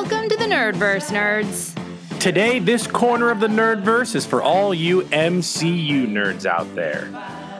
[0.00, 2.20] Welcome to the Nerdverse, nerds.
[2.20, 7.10] Today, this corner of the Nerdverse is for all you MCU nerds out there.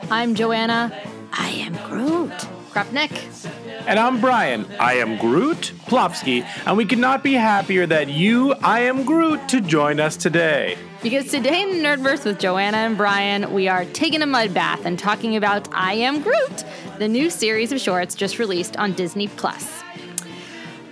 [0.09, 0.96] I'm Joanna.
[1.32, 2.30] I am Groot.
[2.70, 3.10] Krupnik.
[3.88, 4.66] And I'm Bryan.
[4.79, 9.48] I am Groot Plofsky, and we could not be happier that you, I am Groot,
[9.48, 10.79] to join us today.
[11.02, 14.87] Because today in the Nerdverse with Joanna and Bryan, we are taking a mud bath
[14.87, 16.65] and talking about I Am Groot,
[17.01, 19.82] the new series of shorts just released on Disney Plus.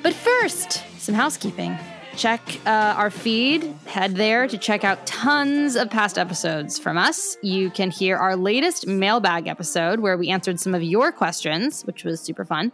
[0.03, 1.79] But first, some housekeeping.
[2.17, 3.63] Check uh, our feed.
[3.87, 7.37] Head there to check out tons of past episodes from us.
[7.43, 12.03] You can hear our latest mailbag episode where we answered some of your questions, which
[12.03, 12.73] was super fun.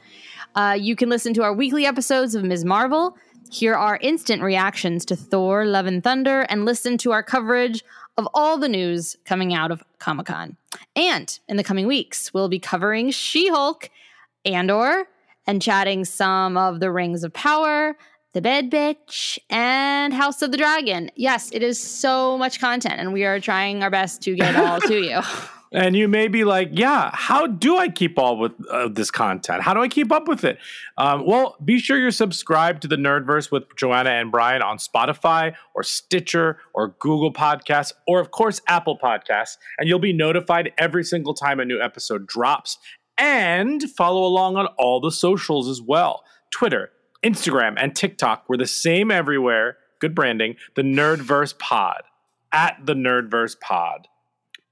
[0.54, 2.64] Uh, you can listen to our weekly episodes of Ms.
[2.64, 3.18] Marvel,
[3.50, 7.84] hear our instant reactions to Thor, Love and Thunder, and listen to our coverage
[8.16, 10.56] of all the news coming out of Comic Con.
[10.96, 13.90] And in the coming weeks, we'll be covering She Hulk,
[14.46, 15.06] Andor,
[15.46, 17.96] and chatting some of the Rings of Power,
[18.32, 21.10] The Bed Bitch, and House of the Dragon.
[21.16, 24.60] Yes, it is so much content, and we are trying our best to get it
[24.60, 25.20] all to you.
[25.74, 29.62] And you may be like, yeah, how do I keep all with uh, this content?
[29.62, 30.58] How do I keep up with it?
[30.98, 35.54] Um, well, be sure you're subscribed to the Nerdverse with Joanna and Bryan on Spotify
[35.74, 39.56] or Stitcher or Google Podcasts or, of course, Apple Podcasts.
[39.78, 42.76] And you'll be notified every single time a new episode drops.
[43.16, 46.90] And follow along on all the socials as well Twitter,
[47.22, 48.44] Instagram, and TikTok.
[48.48, 49.76] We're the same everywhere.
[50.00, 50.56] Good branding.
[50.74, 52.02] The Nerdverse Pod.
[52.52, 54.08] At the Nerdverse Pod.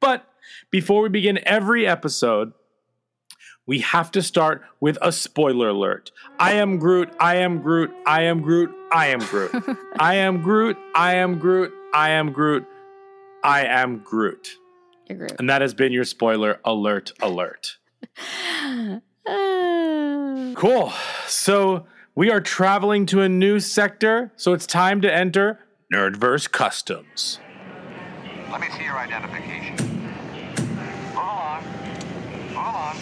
[0.01, 0.27] But
[0.71, 2.53] before we begin every episode,
[3.67, 6.11] we have to start with a spoiler alert.
[6.39, 9.53] I am Groot, I am Groot, I am Groot, I am Groot.
[9.99, 12.67] I am Groot, I am Groot, I am Groot,
[13.45, 14.57] I am Groot.
[15.09, 15.33] You're Groot.
[15.39, 17.77] And that has been your spoiler alert alert.
[19.27, 20.93] Uh, Cool.
[21.27, 25.61] So we are traveling to a new sector, so it's time to enter
[25.93, 27.39] Nerdverse Customs.
[28.51, 29.77] Let me see your identification.
[29.77, 31.65] Move along.
[32.33, 32.97] Move along.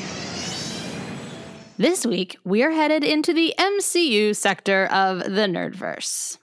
[1.79, 6.39] this week, we are headed into the MCU sector of the Nerdverse.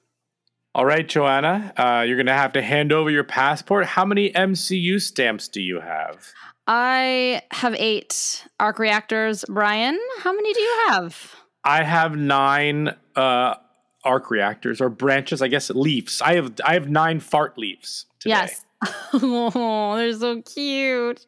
[0.74, 3.86] All right, Joanna, uh, you're going to have to hand over your passport.
[3.86, 6.34] How many MCU stamps do you have?
[6.68, 9.46] I have eight arc reactors.
[9.48, 11.45] Bryan, how many do you have?
[11.66, 13.56] I have nine uh,
[14.04, 16.22] arc reactors or branches, I guess leaves.
[16.22, 18.06] I have I have nine fart leaves.
[18.20, 18.36] Today.
[18.36, 18.66] Yes.
[19.14, 21.26] oh, they're so cute.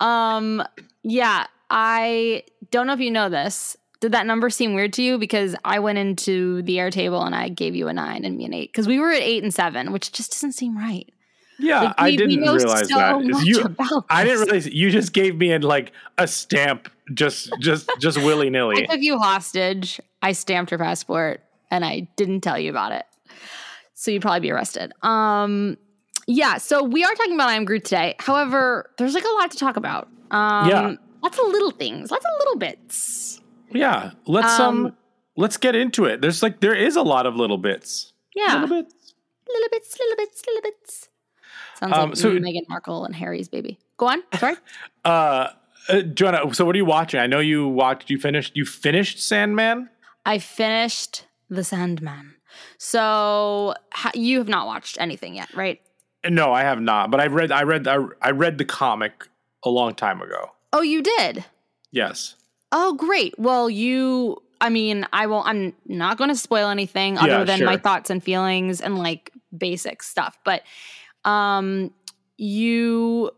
[0.00, 0.62] Um,
[1.02, 3.76] yeah, I don't know if you know this.
[4.00, 5.18] Did that number seem weird to you?
[5.18, 8.44] Because I went into the air table and I gave you a nine and me
[8.44, 8.70] an eight.
[8.72, 11.12] Because we were at eight and seven, which just doesn't seem right.
[11.58, 13.42] Yeah, Like, I we- we didn't know realize so that.
[13.44, 17.90] You, about I didn't realize you just gave me in like a stamp, just just
[18.00, 18.82] just willy nilly.
[18.82, 20.00] I took you hostage.
[20.22, 23.04] I stamped your passport and I didn't tell you about it.
[23.94, 24.92] So you'd probably be arrested.
[25.02, 25.76] Um
[26.26, 28.14] yeah, so we are talking about I am Groot today.
[28.18, 30.08] However, there's like a lot to talk about.
[30.30, 30.94] Um Yeah.
[31.22, 33.40] lots of little things, lots of little bits.
[33.72, 34.96] Yeah, let's um, Um,
[35.36, 36.20] let's get into it.
[36.20, 38.12] There's like there is a lot of little bits.
[38.34, 38.60] Yeah.
[38.60, 38.94] Little bits.
[39.48, 41.08] Little bits, little bits, little bits.
[41.80, 43.78] Sounds Um, like so- Meghan Markle and Harry's baby.
[43.96, 44.22] Go on.
[44.38, 44.56] Sorry.
[45.04, 45.48] Uh,
[45.88, 47.20] uh, Joanna, so what are you watching?
[47.20, 48.10] I know you watched.
[48.10, 48.56] You finished.
[48.56, 49.88] You finished Sandman.
[50.26, 52.34] I finished The Sandman.
[52.78, 55.80] So ha- you have not watched anything yet, right?
[56.28, 57.10] No, I have not.
[57.10, 57.52] But I read.
[57.52, 57.86] I read.
[57.86, 59.26] I, I read the comic
[59.64, 60.50] a long time ago.
[60.72, 61.44] Oh, you did.
[61.90, 62.34] Yes.
[62.72, 63.38] Oh, great.
[63.38, 64.42] Well, you.
[64.60, 65.46] I mean, I won't.
[65.46, 69.32] I'm not going to spoil anything other Yeah, than my thoughts and feelings and like
[69.56, 70.36] basic stuff.
[70.44, 70.62] But,
[71.24, 71.92] um,
[72.36, 73.30] you,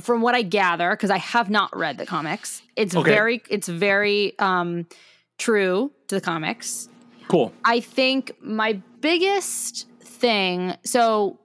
[0.00, 3.10] from what I gather, because I have not read the comics, it's Okay.
[3.10, 4.86] very, it's very, um,
[5.38, 6.88] true to the comics.
[7.28, 7.52] Cool.
[7.64, 11.38] I think my biggest thing, so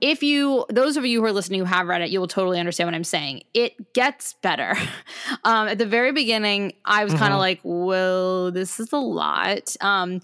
[0.00, 2.58] if you, those of you who are listening who have read it, you will totally
[2.60, 3.42] understand what I'm saying.
[3.54, 4.76] It gets better.
[5.44, 9.74] um, at the very beginning, I was kind of like, well, this is a lot.
[9.80, 10.20] Um,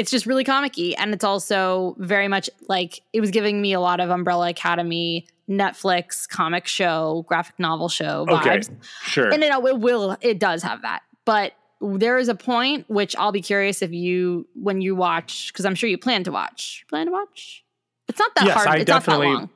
[0.00, 3.80] it's just really comicky and it's also very much like it was giving me a
[3.80, 8.70] lot of Umbrella Academy, Netflix comic show, graphic novel show Okay, vibes.
[9.02, 9.28] sure.
[9.32, 11.00] And it, it will it does have that.
[11.24, 11.52] But
[11.82, 15.74] there is a point which I'll be curious if you when you watch because I'm
[15.74, 16.84] sure you plan to watch.
[16.88, 17.64] Plan to watch?
[18.08, 18.68] It's not that Yes, hard.
[18.68, 19.50] I it's not that definitely- long.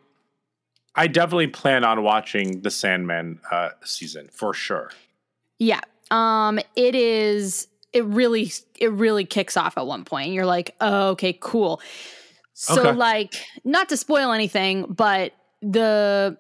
[0.97, 4.91] I definitely plan on watching the Sandman uh, season for sure.
[5.59, 5.81] Yeah.
[6.11, 10.33] Um it is it really it really kicks off at one point.
[10.33, 11.81] You're like, oh, okay, cool.
[12.53, 12.93] So Okay.
[12.93, 15.33] like not to spoil anything, but
[15.63, 16.37] the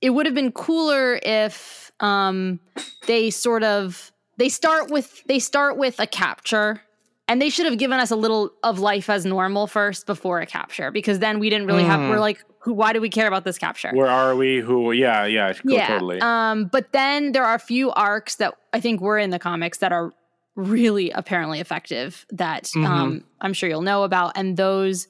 [0.00, 2.60] it would have been cooler if um
[3.06, 6.82] they sort of they start with they start with a capture
[7.28, 10.46] and they should have given us a little of life as normal first before a
[10.46, 13.44] capture because then we didn't really have we're like who why do we care about
[13.44, 13.90] this capture?
[13.92, 14.60] Where are we?
[14.60, 14.92] Who?
[14.92, 16.20] Yeah, yeah, go, totally.
[16.20, 19.78] Um, but then there are a few arcs that I think were in the comics
[19.78, 20.12] that are
[20.54, 22.84] really apparently effective that Mm-hmm.
[22.86, 25.08] um, I'm sure you'll know about, and those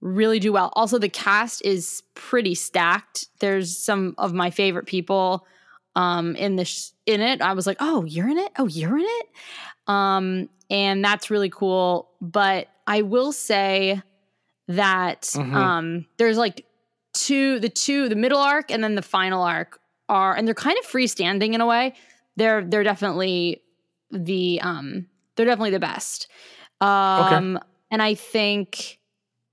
[0.00, 0.72] really do well.
[0.76, 3.26] Also, the cast is pretty stacked.
[3.40, 5.46] There's some of my favorite people
[5.96, 7.40] um, in this in it.
[7.40, 8.52] I was like, oh, you're in it.
[8.58, 9.26] Oh, you're in it.
[9.88, 12.10] Um, and that's really cool.
[12.20, 14.02] But I will say
[14.68, 15.54] that Mhm.
[15.54, 16.66] um, there's like
[17.14, 20.76] two, the two, the middle arc and then the final arc are, and they're kind
[20.78, 21.94] of freestanding in a way.
[22.36, 23.62] They're they're definitely
[24.16, 26.28] the um they're definitely the best.
[26.80, 27.58] Um,
[27.90, 28.98] and I think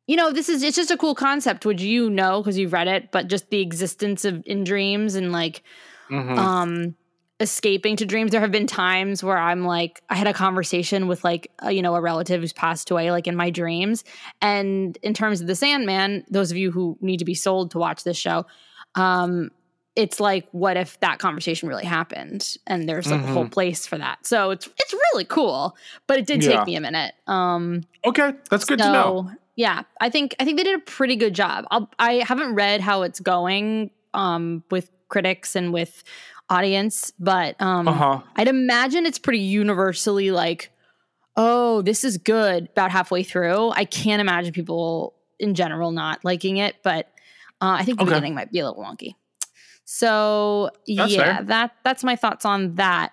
[0.07, 2.87] you know this is it's just a cool concept, which you know because you've read
[2.87, 5.63] it, but just the existence of in dreams and like
[6.09, 6.37] Mhm.
[6.37, 6.95] um
[7.39, 11.23] escaping to dreams there have been times where i'm like i had a conversation with
[11.23, 14.03] like a, you know a relative who's passed away like in my dreams
[14.41, 17.79] and in terms of the sandman those of you who need to be sold to
[17.79, 18.45] watch this show
[18.95, 19.49] um
[19.95, 23.97] it's like what if that conversation really happened and there's like a whole place for
[23.97, 25.75] that so it's it's really cool
[26.07, 26.63] but it did take Yeah.
[26.65, 29.29] me a minute um okay, that's good to know.
[29.55, 31.65] yeah, I think I think they did a pretty good job.
[31.71, 36.03] I'll, I haven't read how it's going um, with critics and with
[36.49, 38.19] audience, but um, Uh huh.
[38.35, 40.71] I'd imagine it's pretty universally like,
[41.37, 42.67] oh, this is good.
[42.71, 47.05] About halfway through, I can't imagine people in general not liking it, but
[47.61, 48.11] uh, I think the Okay.
[48.15, 49.15] beginning might be a little wonky.
[49.85, 51.43] So That's yeah, fair.
[51.45, 53.11] that that's my thoughts on that.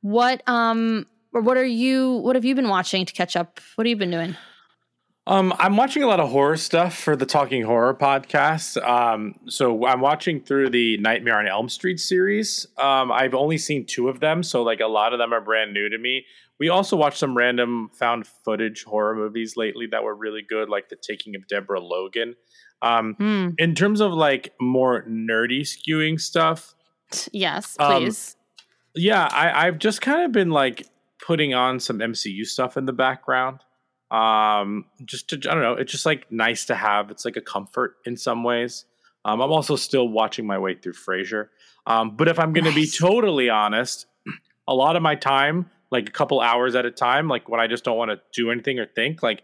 [0.00, 3.60] What um or what are you what have you been watching to catch up?
[3.76, 4.36] What have you been doing?
[5.24, 8.82] Um, I'm watching a lot of horror stuff for the Talking Horror podcast.
[8.84, 12.66] Um, so I'm watching through the Nightmare on Elm Street series.
[12.76, 15.72] Um, I've only seen two of them, so like a lot of them are brand
[15.72, 16.26] new to me.
[16.58, 20.88] We also watched some random found footage horror movies lately that were really good, like
[20.88, 22.34] The Taking of Deborah Logan.
[22.82, 23.48] Um, Hmm.
[23.58, 26.74] in terms of like more nerdy skewing stuff,
[27.32, 28.36] Yes, Um, please.
[28.94, 30.86] yeah, I, I've just kind of been like
[31.24, 33.60] putting on some MCU stuff in the background.
[34.10, 37.10] Um, just to I don't know, it's just like nice to have.
[37.10, 38.84] It's like a comfort in some ways.
[39.24, 41.48] Um, I'm also still watching my way through Frasier.
[41.86, 44.06] Um, but if I'm going to be totally honest,
[44.66, 47.66] a lot of my time, like a couple hours at a time, like when I
[47.68, 49.42] just don't want to do anything or think, like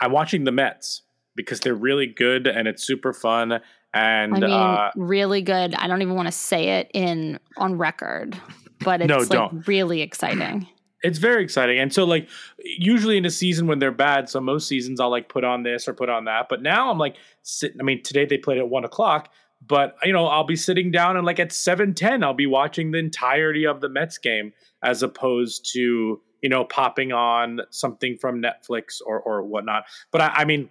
[0.00, 1.02] I'm watching the Mets
[1.40, 3.60] because they're really good and it's super fun.
[3.92, 5.74] And I mean, uh, really good.
[5.74, 8.38] I don't even want to say it in on record,
[8.84, 9.66] but it's No, like don't.
[9.66, 10.68] really exciting.
[11.02, 11.78] it's very exciting.
[11.78, 12.28] And so like
[12.58, 15.88] usually in a season when they're bad, so most seasons I'll like put on this
[15.88, 16.46] or put on that.
[16.48, 19.28] But now I'm like sitting I mean, today they played at one o'clock,
[19.66, 22.92] but you know, I'll be sitting down and like at seven ten, I'll be watching
[22.92, 24.52] the entirety of the Mets game
[24.84, 29.84] as opposed to, you know, popping on something from Netflix or or whatnot.
[30.12, 30.70] But I, I mean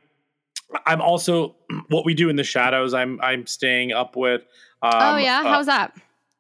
[0.86, 1.56] I'm also
[1.90, 2.94] what we do in the shadows.
[2.94, 4.42] I'm I'm staying up with.
[4.82, 5.96] Um, oh yeah, uh, how's that?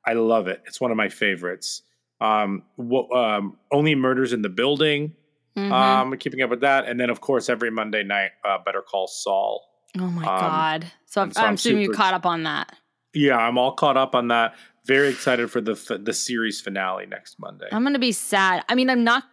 [0.06, 0.62] I love it.
[0.66, 1.82] It's one of my favorites.
[2.22, 5.14] Um, what, um, only murders in the building.
[5.58, 5.72] Mhm.
[5.72, 9.08] Um, keeping up with that, and then of course every Monday night, uh, Better Call
[9.08, 9.66] Saul.
[9.98, 10.92] oh my um, god!
[11.06, 12.76] So, I'm, so I'm I'm assuming you caught up on that.
[13.14, 14.56] Yeah, I'm all caught up on that.
[14.86, 17.68] Very excited for the f- the series finale next Monday.
[17.72, 18.64] I'm gonna be sad.
[18.70, 19.24] I mean, I'm not.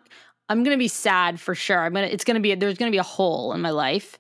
[0.49, 1.81] I'm gonna be sad for sure.
[1.81, 2.07] I'm gonna.
[2.07, 2.55] It's gonna be.
[2.55, 4.19] There's gonna be a hole in my life.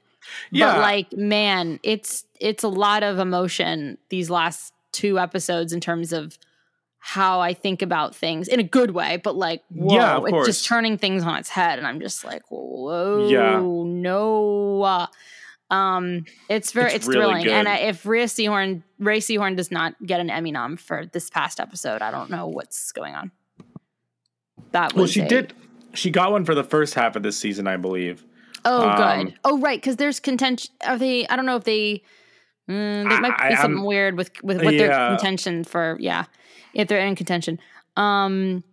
[0.50, 0.72] Yeah.
[0.74, 6.12] But like, man, it's it's a lot of emotion these last two episodes in terms
[6.12, 6.38] of
[6.98, 10.46] how I think about things in a good way, but like, whoa, Yeah, it's course.
[10.46, 13.60] just turning things on its head, and I'm just like, whoa, Yeah.
[13.60, 15.06] no.
[15.70, 17.72] Um, it's very, It's it's, really thrilling, and good.
[17.72, 21.60] I, if Rhea Seehorn, Ray Seehorn does not get an Emmy nom for this past
[21.60, 23.30] episode, I don't know what's going on.
[24.72, 25.54] That was well, she a- did.
[25.94, 28.24] She got one for the first half of this season, I believe.
[28.66, 29.34] Oh, Um, good.
[29.44, 29.80] Oh, right.
[29.80, 30.74] Because there's contention.
[30.84, 31.26] Are they?
[31.28, 32.02] I don't know if they.
[32.68, 35.08] Mm, there might I- be I'm- something weird with with what their Yeah.
[35.10, 35.96] contention for.
[36.00, 36.24] Yeah,
[36.74, 37.60] if they're in contention.
[37.96, 38.64] Um,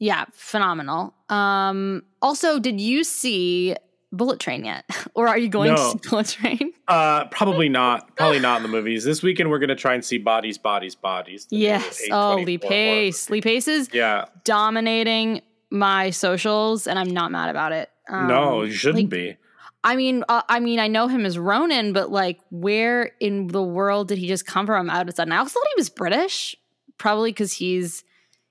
[0.00, 1.14] yeah, phenomenal.
[1.28, 3.76] Um, also, did you see
[4.12, 5.76] Bullet Train yet, or are you going No.
[5.76, 6.72] to see Bullet Train?
[6.88, 8.16] Uh, probably not.
[8.16, 9.04] Probably not in the movies.
[9.04, 11.46] This weekend we're gonna try and see Bodies, Bodies, Bodies.
[11.50, 12.02] Yes.
[12.10, 12.58] Oh, A24 Lee.
[12.58, 13.30] Pace.
[13.30, 14.24] Lee Pace is Yeah.
[14.44, 17.88] dominating my socials, and I'm not mad about it.
[18.08, 19.36] Um, no, you shouldn't like, be.
[19.84, 23.62] I mean, uh, I mean, I know him as Ronan, but like, where in the
[23.62, 25.32] world did he just come from out of sudden?
[25.32, 26.56] I also thought he was British,
[26.98, 28.04] probably because he's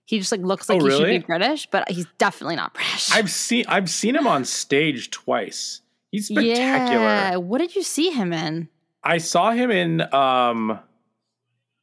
[0.05, 3.11] he just like looks like Oh, he should be British, but he's definitely not British.
[3.11, 5.81] I've seen I've seen him on stage twice.
[6.11, 7.03] He's spectacular.
[7.03, 7.35] Yeah.
[7.35, 8.69] What did you see him in?
[9.03, 10.79] I saw him in um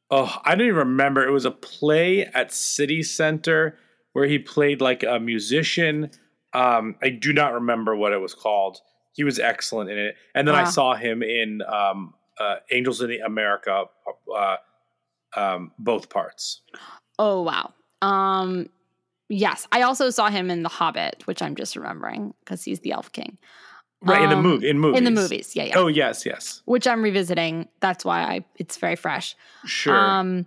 [0.09, 1.25] oh, I don't even remember.
[1.25, 3.77] It was a play at City Center
[4.13, 6.09] where he played like a musician.
[6.55, 8.79] Um I do not remember what it was called.
[9.13, 10.15] He was excellent in it.
[10.33, 13.85] And then I saw him in um uh Angels in the America
[14.35, 14.57] uh
[15.35, 16.61] um both parts.
[17.19, 17.73] Oh wow.
[18.01, 18.69] Um,
[19.29, 22.91] yes, I also saw him in The Hobbit, which I'm just remembering because he's the
[22.91, 23.37] Elf King.
[24.01, 24.97] Right in the Um, movie in movies.
[24.99, 25.77] In the movies, yeah, yeah.
[25.77, 26.61] Oh yes, yes.
[26.65, 27.67] Which I'm revisiting.
[27.79, 29.35] That's why I it's very fresh.
[29.65, 29.95] Sure.
[29.95, 30.45] Um,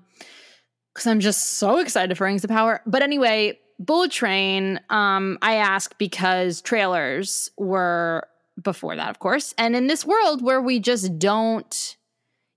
[0.95, 2.83] because I'm just so excited for Rings of Power.
[2.87, 4.81] But anyway, Bullet Train.
[4.91, 8.27] Um, I ask because trailers were
[8.63, 11.97] before that, of course, and in this world where we just don't,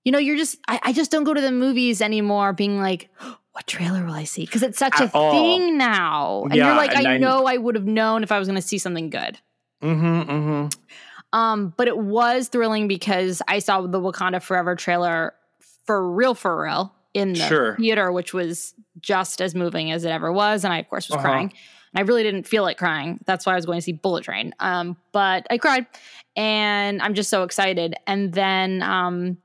[0.04, 3.10] you know, you're just I, I just don't go to the movies anymore, being like.
[3.54, 4.46] What trailer will I see?
[4.46, 5.34] Because it's such At a all.
[5.34, 8.32] thing now, and Yeah, you're like, and I I- know I would have known if
[8.32, 9.40] I was going to see something good.
[9.84, 11.38] mm-hmm, mm-hmm.
[11.38, 15.34] Um, but it was thrilling because I saw the Wakanda Forever trailer
[15.86, 17.76] for real, for real in the Sure.
[17.78, 20.64] theater, which was just as moving as it ever was.
[20.64, 21.24] And I, of course, was Uh-huh.
[21.26, 21.54] crying.
[21.94, 23.20] And I really didn't feel like crying.
[23.26, 24.54] That's why I was going to see Bullet Train.
[24.60, 25.86] Um, but I cried
[26.38, 27.96] and I'm just so excited.
[28.08, 29.38] And then, um,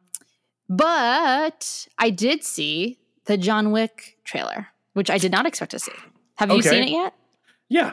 [0.69, 5.93] but I did see the John Wick trailer, which I did not expect to see.
[6.37, 7.15] Have you seen it yet?
[7.69, 7.93] Yeah.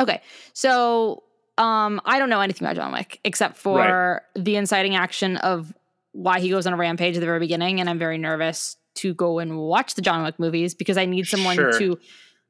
[0.00, 0.20] Okay.
[0.52, 1.22] So
[1.58, 5.72] um I don't know anything about John Wick except for the inciting action of
[6.12, 9.14] why he goes on a rampage at the very beginning and I'm very nervous to
[9.14, 11.78] go and watch the John Wick movies because I need someone Sure.
[11.78, 11.98] to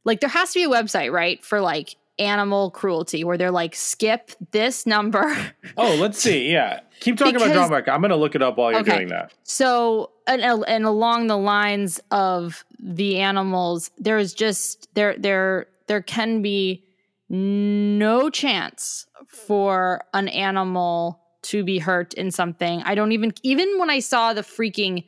[0.04, 3.74] like there has to be a website, right, for like animal cruelty where they're like
[3.74, 5.36] skip this number.
[5.76, 6.50] Oh, let's see.
[6.50, 6.80] Yeah.
[7.00, 7.88] Keep talking about John Wick.
[7.88, 8.94] I'm going to look it up while you're Okay.
[8.96, 9.32] doing that.
[9.42, 16.00] So, and, and along the lines of the animals, there is just there there there
[16.00, 16.82] can be
[17.28, 22.82] no chance for an animal to be hurt in something.
[22.84, 25.04] I don't even even when I saw the freaking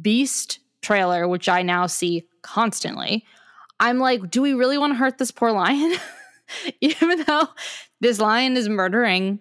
[0.00, 3.24] Beast trailer, which I now see constantly,
[3.78, 5.94] I'm like, do we really want to hurt this poor lion?
[6.80, 7.48] even though
[8.00, 9.40] this lion is murdering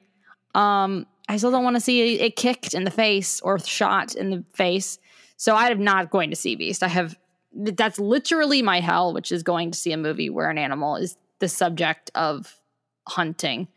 [0.55, 4.31] um, I still don't want to see it kicked in the face or shot in
[4.31, 4.97] the face.
[5.37, 6.83] So I am not going to see Beast.
[6.83, 7.17] I have
[7.53, 11.17] that's literally my hell, which is going to see a movie where an animal is
[11.39, 12.55] the subject of
[13.07, 13.67] hunting.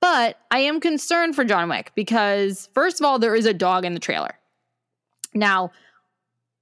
[0.00, 3.84] But I am concerned for John Wick because first of all, there is a dog
[3.84, 4.38] in the trailer.
[5.34, 5.72] Now,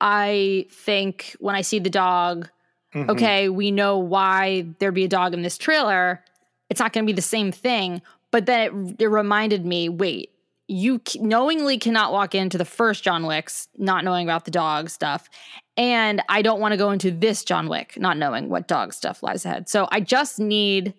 [0.00, 2.48] I think when I see the dog,
[2.94, 3.08] Mhm.
[3.10, 6.22] okay, we know why there'd be a dog in this trailer.
[6.70, 8.02] It's not going to be the same thing.
[8.30, 10.30] But then it, it reminded me wait,
[10.68, 15.28] you knowingly cannot walk into the first John Wick's not knowing about the dog stuff.
[15.76, 19.22] And I don't want to go into this John Wick not knowing what dog stuff
[19.22, 19.68] lies ahead.
[19.68, 20.94] So I just need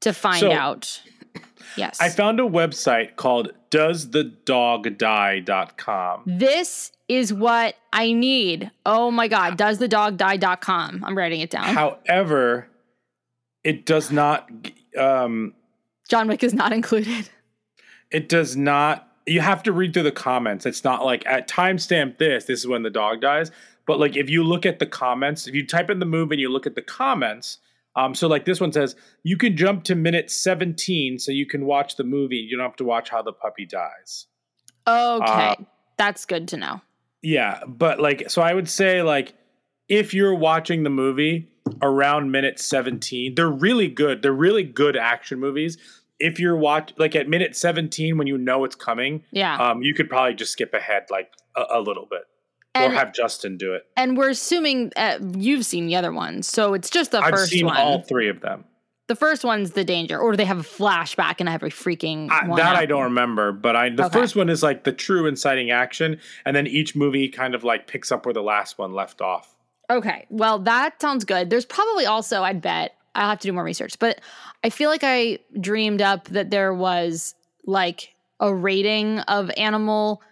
[0.00, 1.00] to find So- out.
[1.76, 2.00] Yes.
[2.00, 6.22] I found a website called doesthedogdie.com.
[6.26, 8.70] this is what I need.
[8.86, 9.56] Oh my God.
[9.56, 11.04] Does the dog die.com?
[11.04, 11.64] I'm writing it down.
[11.64, 12.68] However,
[13.62, 14.50] it does not
[14.98, 15.54] um
[16.08, 17.28] John Wick is not included.
[18.10, 20.66] it does not you have to read through the comments.
[20.66, 23.50] It's not like at timestamp this, this is when the dog dies.
[23.86, 26.40] But like if you look at the comments, if you type in the movie and
[26.40, 27.58] you look at the comments,
[27.96, 31.64] um, so like this one says, you can jump to minute 17 so you can
[31.66, 32.36] watch the movie.
[32.36, 34.26] You don't have to watch how the puppy dies.
[34.86, 35.24] Okay.
[35.32, 35.54] Uh,
[35.96, 36.80] That's good to know.
[37.22, 39.34] Yeah, but like, so I would say like,
[39.88, 41.48] if you're watching the movie
[41.82, 44.22] around minute 17, they're really good.
[44.22, 45.78] They're really good action movies.
[46.18, 49.56] If you're watch like at minute 17 when you know it's coming, Yeah.
[49.56, 52.22] um, you could probably just skip ahead like a, a little bit,
[52.74, 53.86] and, or have Justin do it.
[53.96, 56.46] and we're assuming uh, you've seen the other ones.
[56.48, 57.76] So it's just the I've first seen one.
[57.76, 58.64] all three of them.
[59.08, 62.46] the first one's the danger, or do they have a flashback in every freaking I,
[62.56, 64.18] that I don't remember, but I the Okay.
[64.18, 67.86] first one is like the true inciting action, and then each movie kind of like
[67.86, 69.54] picks up where the last one left off.
[69.90, 70.26] Okay.
[70.30, 71.50] Well, that sounds good.
[71.50, 74.20] There's probably also, I'd bet, I'll have to do more research, but
[74.64, 77.34] I feel like I dreamed up that there was
[77.66, 80.22] like a rating of animal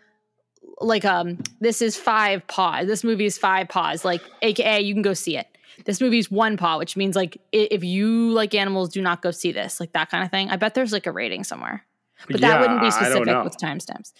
[0.82, 2.86] like um this is five paws.
[2.86, 4.04] This movie is five paws.
[4.04, 5.46] Like AKA you can go see it.
[5.84, 9.30] This movie is one paw, which means like if you like animals, do not go
[9.30, 9.80] see this.
[9.80, 10.50] Like that kind of thing.
[10.50, 11.84] I bet there's like a rating somewhere.
[12.28, 14.12] but that wouldn't be specific with timestamps.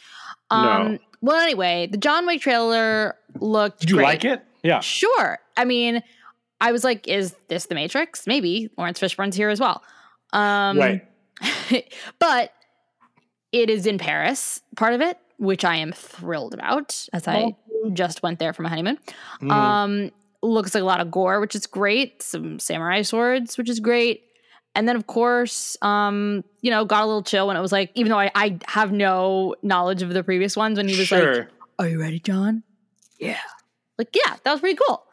[0.50, 0.56] No.
[0.56, 3.80] Um, Well, anyway, the John Wick trailer looked.
[3.80, 4.04] Did you great.
[4.04, 4.42] like it?
[4.62, 4.80] Yeah.
[4.80, 5.38] Sure.
[5.56, 6.02] I mean,
[6.60, 8.26] I was like, is this the Matrix?
[8.26, 8.70] Maybe.
[8.76, 9.82] Laurence Fishburne's here as well.
[10.32, 11.06] Um, right.
[12.18, 12.52] but
[13.52, 17.56] it is in Paris, part of it, which I am thrilled about as I
[17.92, 18.96] just went there for my honeymoon.
[19.40, 19.50] Mhm.
[19.50, 22.22] Um, looks like a lot of gore, which is great.
[22.22, 24.22] Some samurai swords, which is great.
[24.74, 27.90] And then, of course, um, you know, got a little chill when it was like,
[27.94, 31.34] even though I, I have no knowledge of the previous ones, when he was sure.
[31.34, 32.62] like, Are you ready, John?
[33.18, 33.36] Yeah.
[33.98, 35.04] Like, yeah, that was pretty cool.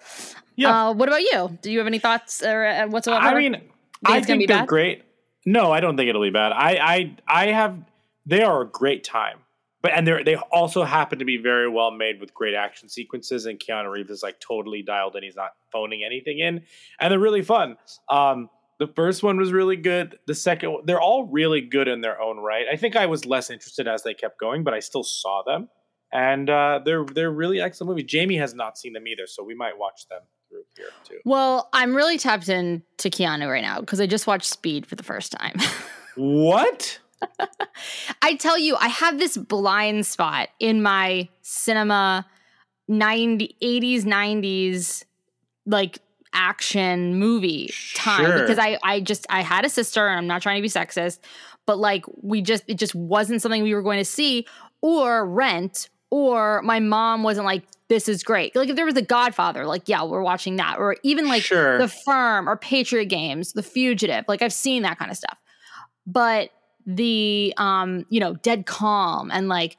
[0.55, 0.89] Yeah.
[0.89, 1.57] Uh, what about you?
[1.61, 3.25] Do you have any thoughts or uh, whatsoever?
[3.25, 3.63] I mean, I it's
[4.05, 4.67] gonna think be they're bad?
[4.67, 5.03] great.
[5.45, 6.51] No, I don't think it'll be bad.
[6.51, 7.77] I, I, I have.
[8.25, 9.39] They are a great time,
[9.81, 13.45] but and they they also happen to be very well made with great action sequences.
[13.45, 15.23] And Keanu Reeves is like totally dialed in.
[15.23, 16.63] He's not phoning anything in,
[16.99, 17.77] and they're really fun.
[18.09, 20.17] Um, the first one was really good.
[20.25, 22.65] The second, one- they're all really good in their own right.
[22.71, 25.67] I think I was less interested as they kept going, but I still saw them,
[26.13, 28.05] and uh, they're they're really excellent movies.
[28.09, 31.19] Jamie has not seen them either, so we might watch them through here too.
[31.25, 34.95] well, I'm really tapped in to Keanu right now because I just watched Speed for
[34.95, 35.55] the first time.
[36.15, 36.99] What?
[38.21, 42.25] I tell you, I have this blind spot in my cinema
[42.87, 45.03] 90, 80s, 90s,
[45.65, 45.99] like
[46.33, 48.39] action movie time Sure.
[48.41, 51.19] because I, I just, I had a sister and I'm not trying to be sexist,
[51.65, 54.45] but like we just, it just wasn't something we were going to see
[54.81, 58.55] or rent or my mom wasn't like, this is great.
[58.55, 60.77] Like if there was a Godfather, like, yeah, we're watching that.
[60.77, 61.79] Or even like Sure.
[61.79, 64.25] The Firm or Patriot Games, The Fugitive.
[64.27, 65.37] Like I've seen that kind of stuff.
[66.05, 66.49] But
[66.95, 69.77] the um, you know, Dead Calm and like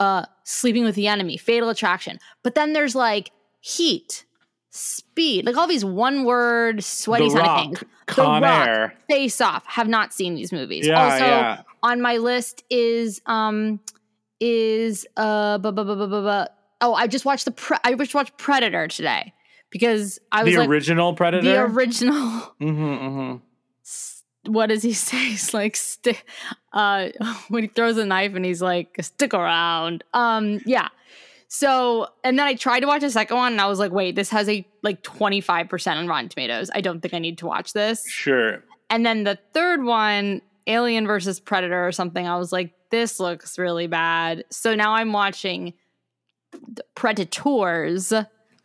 [0.00, 2.18] uh Sleeping with the Enemy, Fatal Attraction.
[2.42, 4.24] But then there's like Heat,
[4.70, 7.84] Speed, like all these one word sweaty The kind Rock, of things.
[8.06, 8.94] Con the Rock, Air.
[9.08, 9.64] Face Off.
[9.66, 10.86] Have not seen these movies.
[10.86, 11.62] Yeah, also yeah.
[11.82, 13.80] on my list is um
[14.40, 16.46] is uh bu- bu- bu- bu- bu-
[16.80, 19.32] oh I just watched the pre- I just watched Predator today
[19.70, 21.42] because I was the like original Predator.
[21.44, 22.14] the original
[22.60, 23.36] mm-hmm, mm-hmm.
[24.48, 25.16] What does he say?
[25.30, 26.24] He's like stick
[26.72, 27.08] uh
[27.48, 30.04] when he throws a knife and he's like stick around.
[30.14, 30.88] Um yeah.
[31.48, 34.14] So and then I tried to watch a second one and I was like, wait,
[34.16, 36.70] this has a like 25% on Rotten Tomatoes.
[36.74, 38.08] I don't think I need to watch this.
[38.08, 38.62] Sure.
[38.90, 43.58] And then the third one, Alien versus Predator or something, I was like, this looks
[43.58, 44.44] really bad.
[44.50, 45.74] So now I'm watching
[46.52, 48.12] the Predators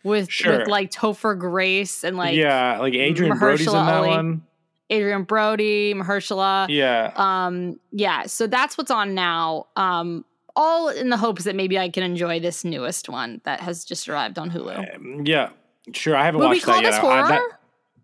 [0.03, 0.59] with Sure.
[0.59, 4.09] with like Topher Grace and like yeah, like Adrien Brody's in Mahershala that Ali.
[4.09, 4.43] one.
[4.91, 6.67] Adrien Brody, Mahershala.
[6.69, 7.11] Yeah.
[7.15, 9.67] Um, yeah, so that's what's on now.
[9.75, 13.85] Um, all in the hopes that maybe I can enjoy this newest one that has
[13.85, 14.95] just arrived on Hulu.
[14.95, 15.49] Um, yeah.
[15.93, 16.15] Sure.
[16.15, 17.05] I haven't Would we watched call that this yet.
[17.05, 17.49] I- that-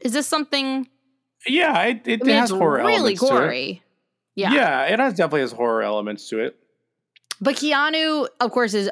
[0.02, 0.88] Is this something?
[1.48, 3.30] yeah, it, it, I mean, it has horror really elements to it.
[3.40, 3.84] gory.
[4.36, 4.54] Yeah.
[4.54, 6.58] Yeah, it has definitely has horror elements to it.
[7.42, 8.90] But Keanu, of course, is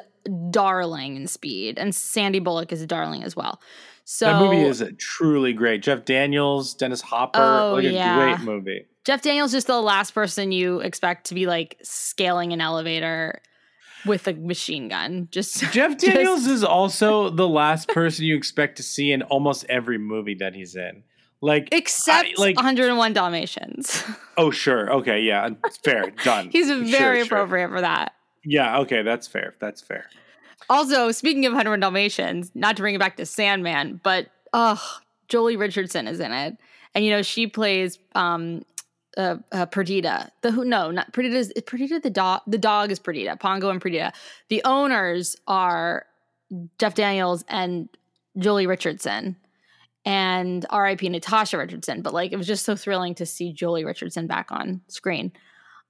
[0.50, 3.60] darling in Speed, and Sandy Bullock is darling as well.
[4.10, 5.82] So that movie is truly great.
[5.82, 8.16] Jeff Daniels, Dennis Hopper, Oh, like a yeah.
[8.16, 8.86] great movie.
[9.04, 13.42] Jeff Daniels is just the last person you expect to be like scaling an elevator
[14.06, 15.28] with a machine gun.
[15.30, 19.66] Just Jeff just- Daniels is also the last person you expect to see in almost
[19.68, 21.02] every movie that he's in.
[21.42, 24.04] Like, except I- like- 101 Dalmatians.
[24.38, 25.50] oh, sure, okay, yeah,
[25.84, 26.48] fair, done.
[26.50, 27.24] He's very sure.
[27.26, 28.14] appropriate for that.
[28.42, 29.54] Yeah, okay, that's fair.
[29.60, 30.06] That's fair.
[30.70, 34.82] Also, speaking of 101 Dalmatians, not to bring it back to Sandman, but oh,
[35.28, 36.56] Joely Richardson is in it,
[36.94, 38.64] and you know she plays um
[39.16, 40.30] uh, uh Perdita.
[40.42, 40.64] The who?
[40.64, 41.36] No, not Perdita.
[41.36, 42.42] Is Perdita the dog?
[42.46, 43.36] The dog is Perdita.
[43.36, 44.12] Pongo and Perdita.
[44.48, 46.06] The owners are
[46.78, 47.88] Jeff Daniels and
[48.38, 49.36] Joely Richardson.
[50.04, 51.06] And R.I.P.
[51.10, 54.80] Natasha Richardson, but like it was just so thrilling to see Joely Richardson back on
[54.88, 55.32] screen.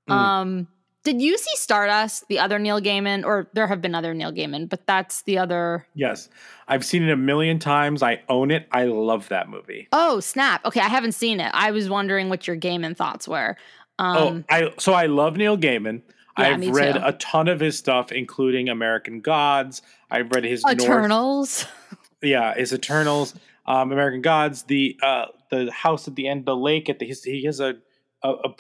[0.08, 0.12] Mm.
[0.12, 0.68] Um,
[1.08, 4.68] did you see Stardust, the other Neil Gaiman, or there have been other Neil Gaiman,
[4.68, 5.86] but that's the other.
[5.94, 6.28] Yes,
[6.68, 8.02] I've seen it a million times.
[8.02, 8.68] I own it.
[8.72, 9.88] I love that movie.
[9.90, 10.62] Oh, snap.
[10.66, 11.50] Okay, I haven't seen it.
[11.54, 13.56] I was wondering what your Gaiman thoughts were.
[13.98, 16.02] Um, oh, I so I love Neil Gaiman.
[16.38, 17.00] Yeah, I've read too.
[17.02, 19.80] a ton of his stuff, including American Gods.
[20.10, 21.64] I've read his North, Eternals.
[22.22, 23.34] yeah, his Eternals,
[23.66, 26.90] um, American Gods, the uh, the house at the end of the lake.
[26.90, 27.76] At the his, he has a
[28.22, 28.54] a, a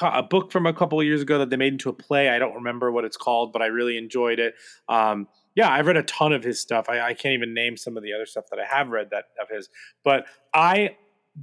[0.00, 2.28] a book from a couple of years ago that they made into a play.
[2.28, 4.54] I don't remember what it's called, but I really enjoyed it.
[4.88, 6.86] Um, yeah, I've read a ton of his stuff.
[6.88, 9.24] I, I can't even name some of the other stuff that I have read that
[9.40, 9.68] of his,
[10.04, 10.96] but I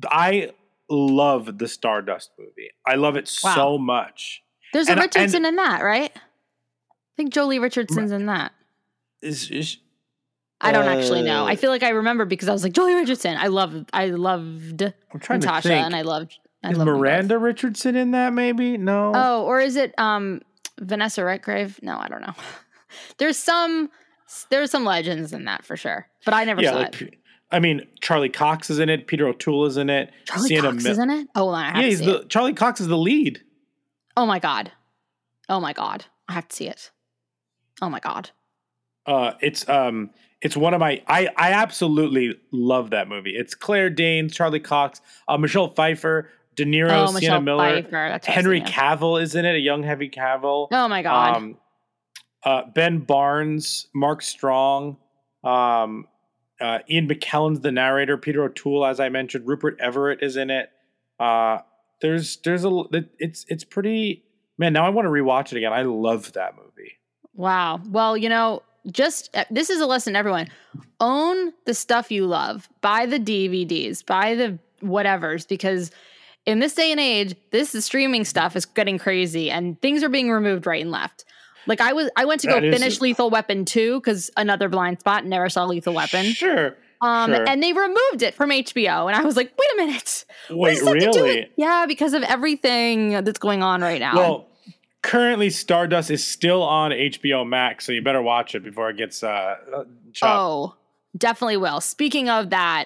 [0.10, 0.52] I
[0.90, 2.70] love the Stardust movie.
[2.86, 3.54] I love it Wow.
[3.56, 4.44] so much.
[4.74, 6.12] There's and- a and- Richardson in that, right?
[6.16, 8.54] I think Joely Richardson's in that.
[9.22, 9.78] Is, is
[10.62, 11.44] I don't actually know.
[11.44, 13.36] Uh, I feel like I remember because I was like Joely Richardson.
[13.38, 14.82] I loved, I loved
[15.30, 16.78] Natasha, and I loved I Is.
[16.78, 18.34] Miranda Richardson in that?
[18.34, 19.12] Maybe no.
[19.15, 20.41] Oh, or is it um
[20.80, 21.80] Vanessa Redgrave?
[21.82, 22.34] No, I don't know.
[23.17, 23.89] There's some
[24.50, 27.13] there's some legends in that for sure, but I never yeah, saw like, it.
[27.52, 29.08] I mean, Charlie Cox is in it.
[29.08, 30.12] Peter O'Toole is in it.
[30.26, 31.28] Charlie Sienna Cox Mil- is in it.
[31.34, 32.30] Oh, well, I have Yeah, to he's see the it.
[32.30, 33.41] Charlie Cox is the lead.
[34.17, 34.72] Oh my god.
[35.48, 36.06] Oh my god.
[36.28, 36.91] I have to see it.
[37.82, 38.32] Oh my god.
[39.06, 40.10] Uh, it's um,
[40.41, 41.02] it's one of my.
[41.08, 43.32] I I absolutely love that movie.
[43.36, 47.91] It's Claire Danes, Charlie Cox, uh, Michelle Pfeiffer, De Niro, oh, Sienna Miller, Pfeiffer.
[47.91, 49.56] That's what I was Henry Cavill is in it.
[49.56, 50.67] A young Henry Cavill.
[50.72, 51.38] Oh my god.
[51.38, 51.58] Um,
[52.43, 54.98] uh, ben Barnes, Mark Strong,
[55.43, 56.08] um,
[56.60, 58.17] uh, Ian McKellen's the narrator.
[58.17, 60.72] Peter O'Toole, as I mentioned, Rupert Everett is in it.
[61.20, 61.60] Uh,
[62.02, 62.84] there's there's a
[63.20, 64.24] it's it's pretty
[64.58, 64.74] man.
[64.74, 65.74] Now I want to rewatch it again.
[65.74, 66.93] I love that movie.
[67.34, 67.82] Wow.
[67.88, 70.48] Well, you know, just uh, this is a lesson to everyone.
[71.00, 72.67] Own the stuff you love.
[72.82, 75.91] Buy the DVDs, buy the whatevers because
[76.48, 80.10] in this day and age, this is streaming stuff is getting crazy and things are
[80.10, 81.26] being removed right and left.
[81.68, 84.70] Like I was I went to go That is- finish Lethal Weapon 2 cuz another
[84.70, 86.26] blind spot never saw Lethal Weapon.
[86.28, 86.76] Sure.
[87.02, 87.48] Um sure.
[87.48, 90.26] and they removed it from HBO and I was like, "Wait a minute.
[90.50, 91.52] Wait, does this to do with-" really?
[91.58, 94.16] Yeah, because of everything that's going on right now.
[94.16, 94.48] Well,
[95.04, 99.22] currently Stardust is still on HBO Max, so you better watch it before it gets
[99.22, 99.28] uh,
[99.76, 99.84] uh,
[100.14, 100.40] chopped.
[100.40, 100.76] Oh,
[101.18, 101.82] definitely will.
[101.82, 102.86] Speaking of that,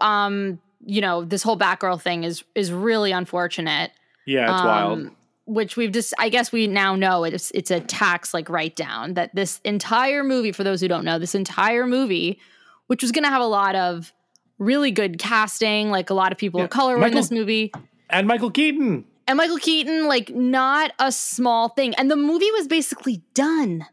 [0.00, 3.90] um, you know, this whole Batgirl thing is is really unfortunate.
[4.26, 5.10] yeah, it's um, wild.
[5.48, 9.14] Which we've just, I guess we now know it's it's a tax like write down
[9.14, 12.40] that this entire movie, for those who don't know, this entire movie,
[12.88, 14.12] which was going to have a lot of
[14.58, 16.64] really good casting, like a lot of people Yeah.
[16.64, 17.72] of color were in this movie,
[18.10, 19.04] And Michael Keaton.
[19.28, 23.86] and Michael Keaton, like not a small thing, and the movie was basically done.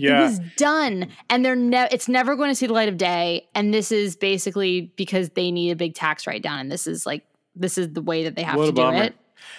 [0.00, 0.20] Yeah.
[0.20, 3.48] It was done, and they're ne- it's never going to see the light of day.
[3.54, 7.06] And this is basically because they need a big tax write down, and this is
[7.06, 7.24] like
[7.56, 9.14] this is the way that they have What to do it.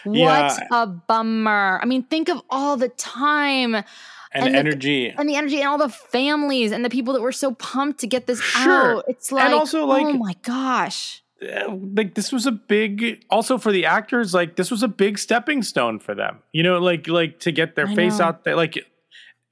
[0.05, 0.47] Yeah.
[0.47, 1.79] What a bummer!
[1.81, 3.85] I mean, think of all the time and,
[4.33, 5.09] and the- energy.
[5.09, 8.07] and the energy and all the families and the people that were so pumped to
[8.07, 8.97] get this Sure.
[8.97, 9.05] out.
[9.07, 13.57] It's like, and also, like- oh my gosh, Uh, like this was a big also
[13.57, 17.07] for the actors like this was a big stepping stone for them you know like
[17.07, 18.25] like to get their I face know.
[18.25, 18.77] out there like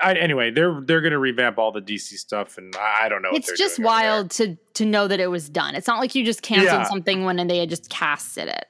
[0.02, 3.32] I, anyway they're they're gonna revamp all the dc stuff and i I don't know
[3.34, 5.76] it's just wild to to know that it was done.
[5.76, 6.84] It's not like you just canceled Yeah.
[6.84, 8.66] something when they had just casted it,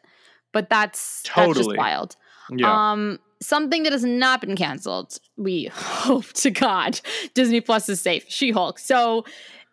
[0.51, 1.77] but that's that's just Totally.
[1.77, 2.15] wild.
[2.55, 5.19] yeah Um, something that has not been canceled.
[5.37, 6.99] We hope to God
[7.35, 8.25] Disney Plus is safe.
[8.27, 8.79] She Hulk.
[8.79, 9.23] So,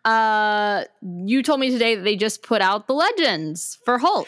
[0.05, 4.27] uh, you told me today that they just put out the Legends for Hulk.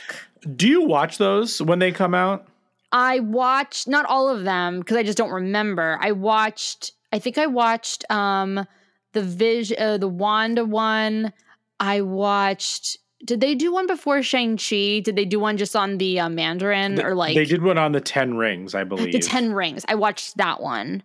[0.56, 2.48] do you watch those when they come out
[2.92, 6.00] I watched not all of them because I just don't remember.
[6.02, 6.94] I watched.
[7.12, 8.66] I think I watched um
[9.14, 11.34] the Vis uh, the Wanda one.
[11.80, 12.98] I watched.
[13.26, 15.00] Did they do one before Shang Chi?
[15.00, 17.78] Did they do one just on the uh, Mandarin Th- or like they did one
[17.78, 19.84] on the 10 rings i believe the Ten Rings?
[19.90, 21.04] I watched that one.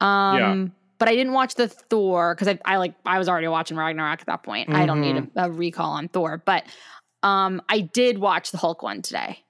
[0.00, 3.76] Um, but I didn't watch the Thor because I, I like I was already watching
[3.76, 4.70] Ragnarok at that point.
[4.72, 5.38] I don't need Mm-hmm.
[5.38, 6.64] a, a recall on Thor, but
[7.22, 9.40] um, I did watch the Hulk one today.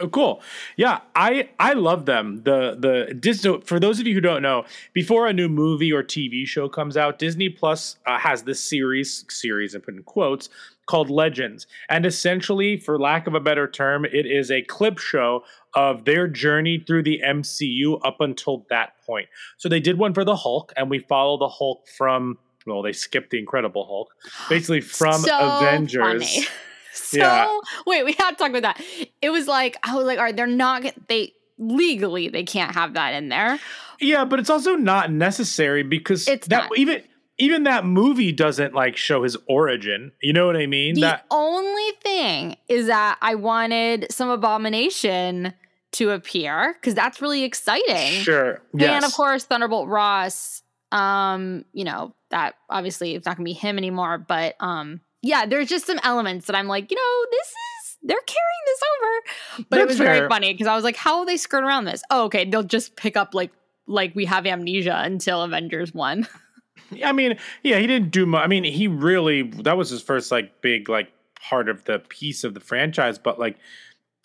[0.00, 0.40] Oh, cool.
[0.76, 2.42] Yeah, I I love them.
[2.44, 3.60] The the Disney.
[3.64, 6.96] For those of you who don't know, before a new movie or TV show comes
[6.96, 10.50] out, Disney Plus uh, has this series series and put in quotes
[10.86, 15.44] called Legends, and essentially, for lack of a better term, it is a clip show
[15.74, 19.28] of their journey through the MCU up until that point.
[19.58, 22.38] So they did one for the Hulk, and we follow the Hulk from.
[22.66, 24.14] Well, they skipped the Incredible Hulk,
[24.48, 26.46] basically from So Avengers.
[27.10, 27.58] so Yeah.
[27.86, 28.82] wait, we have to talk about that.
[29.22, 32.94] It was like I was like, all right, they're not they legally they can't have
[32.94, 33.58] that in there.
[34.00, 36.78] Yeah, but it's also not necessary because It's that not.
[36.78, 37.02] even
[37.40, 40.12] even that movie doesn't like show his origin.
[40.22, 40.94] You know what I mean?
[40.96, 45.52] The that only thing is that I wanted some abomination
[45.92, 48.22] to appear because that's really exciting.
[48.22, 48.60] sure.
[48.74, 48.90] Yes.
[48.90, 50.62] And of course, Thunderbolt Ross.
[50.90, 55.68] Um, you know that obviously it's not gonna be him anymore, but um, yeah, there's
[55.68, 59.76] just some elements that I'm like, you know, this is they're carrying this over, but
[59.78, 62.02] it That's was very funny because I was like, how will they skirt around this?
[62.10, 63.50] Oh, okay, they'll just pick up like
[63.86, 66.28] like we have amnesia until Avengers one.
[67.04, 68.44] I mean, yeah, he didn't do much.
[68.44, 72.44] I mean, he really that was his first like big like part of the piece
[72.44, 73.18] of the franchise.
[73.18, 73.56] But like,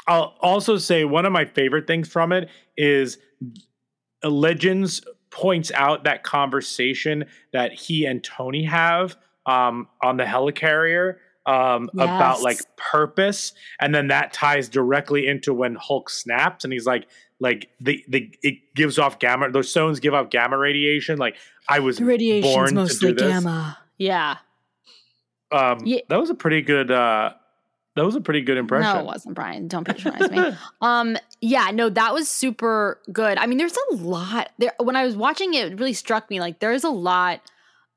[0.08, 3.18] I'll also say one of my favorite things from it is
[4.24, 5.02] Legends
[5.32, 12.42] points out that conversation that he and Tony have um, on the helicarrier um, about
[12.42, 17.08] like purpose, and then that ties directly into when Hulk snaps, and he's like,
[17.40, 19.52] like the the it gives off gamma.
[19.52, 21.18] Those stones give off gamma radiation.
[21.18, 21.36] Like
[21.68, 23.46] I was born to do this.
[23.98, 24.38] Yeah.
[25.52, 26.00] Um, Yeah.
[26.10, 26.90] that was a pretty good.
[26.92, 27.34] Uh,
[27.96, 28.92] That was a pretty good impression.
[28.92, 29.68] No, it wasn't, Bryan.
[29.68, 30.58] Don't patronize me.
[30.82, 33.38] um, yeah, no, that was super good.
[33.38, 34.74] I mean, there's a lot there.
[34.80, 37.42] When I was watching it, it really struck me like there's a lot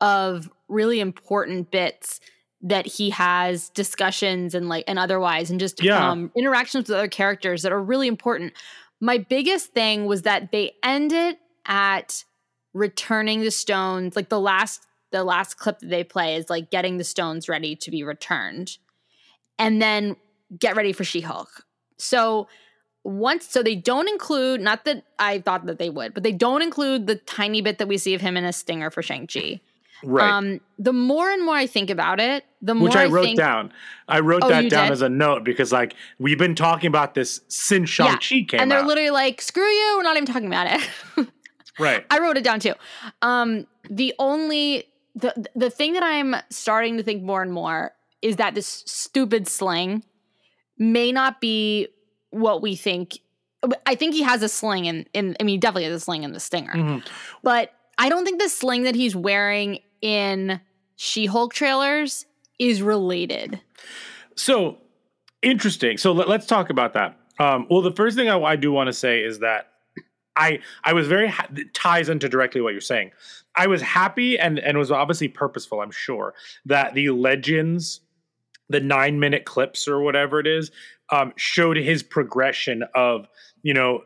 [0.01, 2.21] of really important bits
[2.63, 6.11] that he has discussions and like and otherwise and just Yeah.
[6.11, 8.53] um, interactions with other characters that are really important.
[9.01, 12.25] My biggest thing was that they ended at
[12.73, 14.17] returning the stones.
[14.17, 14.83] Like the last
[15.13, 18.79] the last clip that they play is like getting the stones ready to be returned
[19.59, 20.17] and then
[20.59, 21.65] get ready for She-Hulk.
[21.99, 22.49] So
[23.05, 26.61] once so they don't include not that I thought that they would, but they don't
[26.63, 29.61] include the tiny bit that we see of him in a stinger for Shang-Chi.
[30.05, 30.31] Right.
[30.31, 33.39] Um the more and more I think about it, the more Which I wrote think,
[33.39, 33.73] down.
[34.09, 34.93] I wrote Oh, that down did?
[34.93, 38.81] as a note because, like, we've been talking about this since Shang-Chi came and they're
[38.81, 38.87] out.
[38.87, 40.67] literally like, screw you, we're not even talking about
[41.17, 41.29] it.
[41.79, 42.05] right.
[42.11, 42.75] I wrote it down too.
[43.23, 48.37] Um, the only the the thing that I'm starting to think more and more is
[48.37, 50.05] that this stupid sling
[50.79, 51.89] may not be
[52.31, 53.19] what we think.
[53.87, 56.23] I think he has a sling in, in I mean, he definitely has a sling
[56.23, 57.07] in the stinger, Mhm.
[57.43, 60.61] but I don't think the sling that he's wearing in
[60.97, 62.27] She-Hulk trailers
[62.59, 63.61] is related.
[64.35, 64.79] So
[65.43, 65.97] interesting.
[65.97, 67.19] So let, us talk about that.
[67.39, 69.73] Um, well, the first thing I, I do want to say is that
[70.37, 73.11] I I was very ha- ties into directly what you're saying.
[73.55, 75.81] I was happy and and was obviously purposeful.
[75.81, 76.35] I'm sure
[76.67, 78.01] that the legends,
[78.69, 80.71] the nine minute clips or whatever it is,
[81.11, 83.27] um, showed his progression of
[83.63, 84.03] you know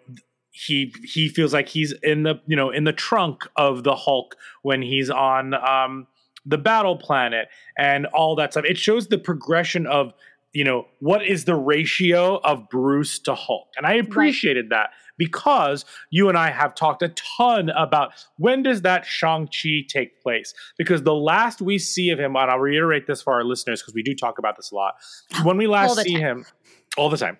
[0.51, 4.37] he he feels like he's in the you know in the trunk of the Hulk
[4.63, 6.07] when he's on um,
[6.45, 8.65] the battle planet and all that stuff.
[8.65, 10.13] It shows the progression of
[10.53, 15.85] you know what is the ratio of Bruce to Hulk, and I appreciated that because
[16.09, 20.55] you and I have talked a ton about when does that Shang Chi take place?
[20.79, 23.95] Because the last we see of him, and I'll reiterate this for our listeners because
[23.95, 24.95] we do talk about this a lot.
[25.43, 26.23] When we last see time.
[26.23, 26.47] him,
[26.97, 27.37] all the time.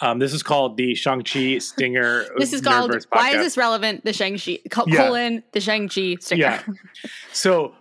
[0.00, 2.26] Um, this is called the Shang-Chi Stinger.
[2.38, 4.04] This is called Nerdverse Why is this relevant?
[4.04, 5.06] The Shang-Chi col- Yeah.
[5.06, 6.42] colon the Shang-Chi stinger.
[6.42, 6.62] Yeah.
[7.32, 7.74] So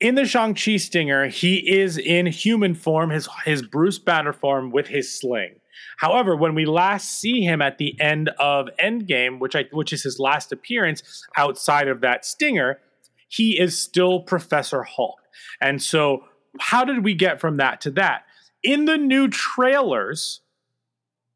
[0.00, 4.88] in the Shang-Chi Stinger, he is in human form, his his Bruce Banner form with
[4.88, 5.60] his sling.
[5.96, 10.02] However, when we last see him at the end of Endgame, which I which is
[10.02, 12.80] his last appearance outside of that stinger,
[13.28, 15.18] he is still Professor Hulk.
[15.60, 16.24] And so
[16.60, 18.24] how did we get from that to that?
[18.62, 20.40] In the new trailers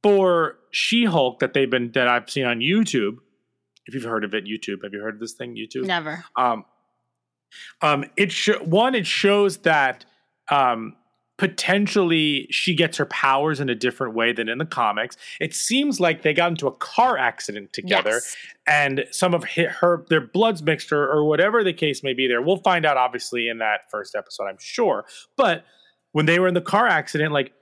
[0.03, 3.19] for She-Hulk that they've been that I've seen on YouTube,
[3.87, 5.85] if you've heard of it, YouTube, have you heard of this thing, YouTube?
[5.87, 6.25] Never.
[6.37, 6.65] um,
[7.81, 10.05] um, it sho- one it shows that
[10.51, 10.95] um,
[11.39, 15.17] potentially she gets her powers in a different way than in the comics.
[15.41, 18.37] It seems like they got into a car accident together, Yes.
[18.67, 22.29] and some of her their bloods mixed or, or whatever the case may be.
[22.29, 25.07] There, we'll find out obviously in that first episode, I'm sure.
[25.37, 25.65] But
[26.13, 27.53] when they were in the car accident, like.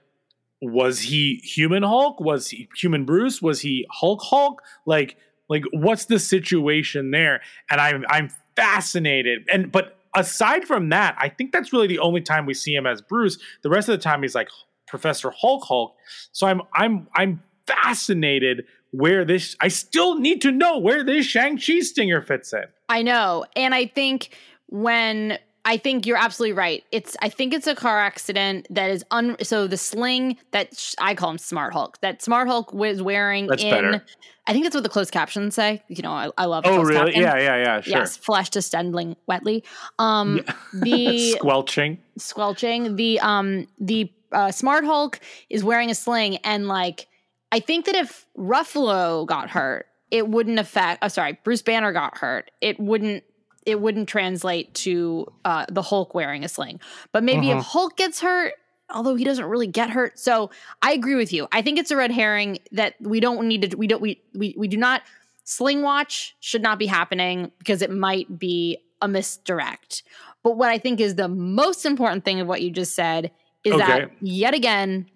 [0.61, 2.19] Was he human Hulk?
[2.19, 3.41] Was he human Bruce?
[3.41, 4.61] Was he Hulk Hulk?
[4.85, 5.17] Like,
[5.49, 7.41] like what's the situation there?
[7.69, 9.47] And I'm I'm fascinated.
[9.51, 12.87] And but aside from that, I think that's really the only time we see him
[12.87, 13.37] as Bruce.
[13.61, 14.49] The rest of the time he's like
[14.87, 15.95] Professor Hulk Hulk.
[16.31, 21.79] So I'm I'm I'm fascinated where this I still need to know where this Shang-Chi
[21.79, 22.63] stinger fits in.
[22.89, 23.45] I know.
[23.55, 24.29] And I think
[24.67, 26.83] when I think you're absolutely right.
[26.93, 30.95] It's I think it's a car accident that is un so the sling that sh-
[30.97, 34.01] I call him Smart Hulk that Smart Hulk was wearing That's in better.
[34.47, 35.83] I think that's what the closed captions say.
[35.89, 37.11] You know, I, I love Oh really?
[37.11, 37.21] caption.
[37.21, 37.97] Yeah, yeah, yeah, sure.
[37.97, 39.65] Yes, flesh distending wetly.
[39.99, 40.39] Um
[40.73, 41.99] the Squelching.
[42.17, 42.95] squelching.
[42.95, 47.07] The um the uh, Smart Hulk is wearing a sling, and like
[47.51, 51.03] I think that if Ruffalo got hurt, it wouldn't affect.
[51.03, 52.51] Oh, sorry, Bruce Banner got hurt.
[52.61, 53.23] It wouldn't.
[53.67, 56.79] It wouldn't translate to uh, the Hulk wearing a sling.
[57.11, 58.53] But maybe if Hulk gets hurt,
[58.89, 60.17] although he doesn't really get hurt.
[60.17, 60.49] So
[60.81, 61.47] I agree with you.
[61.51, 63.77] I think it's a red herring that we don't need to.
[63.77, 64.01] We don't.
[64.01, 65.01] We we we do not.
[65.43, 70.03] Sling watch should not be happening because it might be a misdirect.
[70.43, 73.31] But what I think is the most important thing of what you just said
[73.63, 75.09] is that yet again,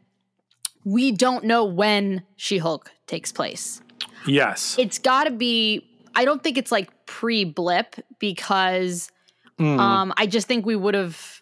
[0.84, 3.82] we don't know when She Hulk takes place.
[4.26, 4.76] Yes.
[4.78, 9.10] It's got to be, I don't think it's like pre blip because
[9.60, 9.80] Mm.
[9.80, 11.42] um, I just think we would have,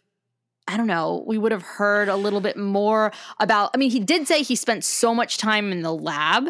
[0.68, 3.72] I don't know, we would have heard a little bit more about.
[3.74, 6.50] I mean, he did say he spent so much time in the lab,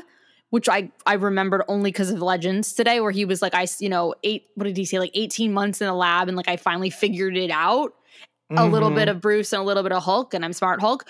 [0.49, 3.89] which I I remembered only because of Legends today, where he was like, I you
[3.89, 4.47] know eight.
[4.55, 4.97] What did he say?
[4.97, 7.93] Like eighteen months in the lab, and like I finally figured it out.
[8.51, 11.05] A little bit of Bruce and a little bit of Hulk, and I'm Smart Hulk.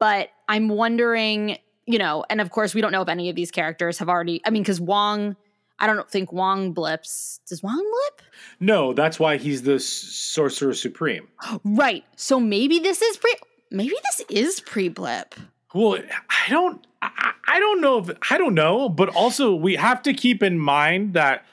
[0.00, 3.52] But I'm wondering, you know, and of course we don't know if any of these
[3.52, 4.40] characters have already.
[4.44, 5.36] I mean, because Wong.
[5.80, 7.40] I don't think Wong blips.
[7.48, 8.26] Does Wong blip?
[8.60, 11.26] No, that's why he's the sorcerer supreme.
[11.64, 12.04] Right.
[12.16, 13.34] So maybe this is pre.
[13.70, 15.34] maybe this is pre-blip.
[15.74, 20.02] Well, I don't I, I don't know if I don't know, but also we have
[20.02, 21.44] to keep in mind that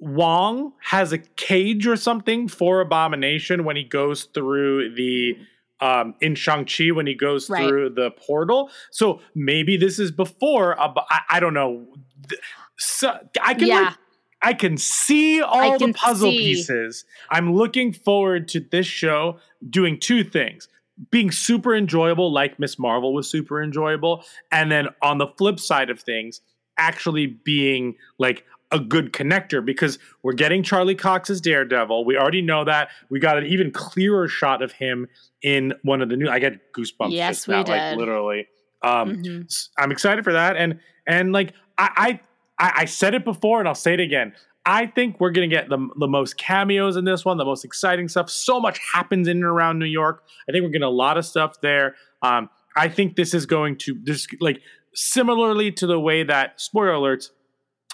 [0.00, 5.36] Wong has a cage or something for Abomination when he goes through the
[5.80, 7.66] um in Shang-Chi when he goes Right.
[7.66, 8.70] through the portal.
[8.90, 11.86] So maybe this is before Ab- I, I don't know.
[12.78, 13.80] So I can Yeah.
[13.80, 13.94] like,
[14.40, 16.38] I can see all the puzzle see.
[16.38, 17.04] pieces.
[17.30, 20.68] I'm looking forward to this show doing two things.
[21.10, 25.90] Being super enjoyable, like Miss Marvel was super enjoyable, and then on the flip side
[25.90, 26.40] of things,
[26.76, 32.04] actually being like a good connector because we're getting Charlie Cox as Daredevil.
[32.04, 32.90] We already know that.
[33.10, 35.06] We got an even clearer shot of him
[35.42, 36.28] in one of the new.
[36.28, 37.10] I get goosebumps.
[37.12, 37.98] Yes, just we now, like did.
[37.98, 38.46] literally.
[38.82, 39.44] Um, Mhm.
[39.46, 42.20] s- I'm excited for that, and and like I, I,
[42.58, 44.32] I I said it before, and I'll say it again.
[44.66, 48.08] I think we're gonna get the the most cameos in this one, the most exciting
[48.08, 48.28] stuff.
[48.28, 50.24] So much happens in and around New York.
[50.48, 51.94] I think we're getting a lot of stuff there.
[52.22, 54.60] Um, I think this is going to this like
[54.94, 57.30] similarly to the way that spoiler alerts.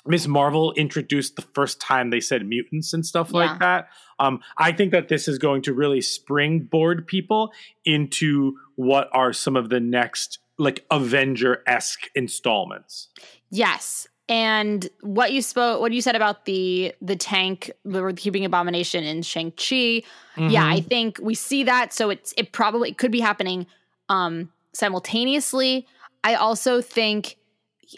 [0.07, 3.39] Miss Marvel introduced the first time they said mutants and stuff Yeah.
[3.39, 3.89] like that.
[4.19, 7.53] Um, I think that this is going to really springboard people
[7.87, 13.09] into what are some of the next like Avenger esque installments.
[13.51, 14.07] Yes.
[14.29, 19.23] And what you spoke, what you said about the the tank, the keeping abomination in
[19.23, 20.03] Shang Chi,
[20.39, 21.93] yeah, I think we see that.
[21.93, 23.67] So it's it probably it could be happening
[24.09, 25.87] um simultaneously.
[26.23, 27.37] I also think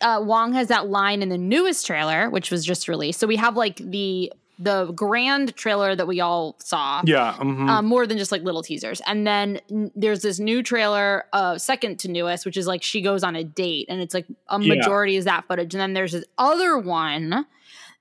[0.03, 3.21] uh, Wong has that line in the newest trailer, which was just released.
[3.21, 7.03] So we have like the the grand trailer that we all saw.
[7.05, 7.69] yeah, mhm.
[7.69, 9.03] um, more than just like little teasers.
[9.07, 13.03] And then n- there's this new trailer, uh, second to newest, which is like she
[13.03, 14.75] goes on a date, and it's like a Yeah.
[14.75, 15.75] majority is that footage.
[15.75, 17.47] And then there's this other one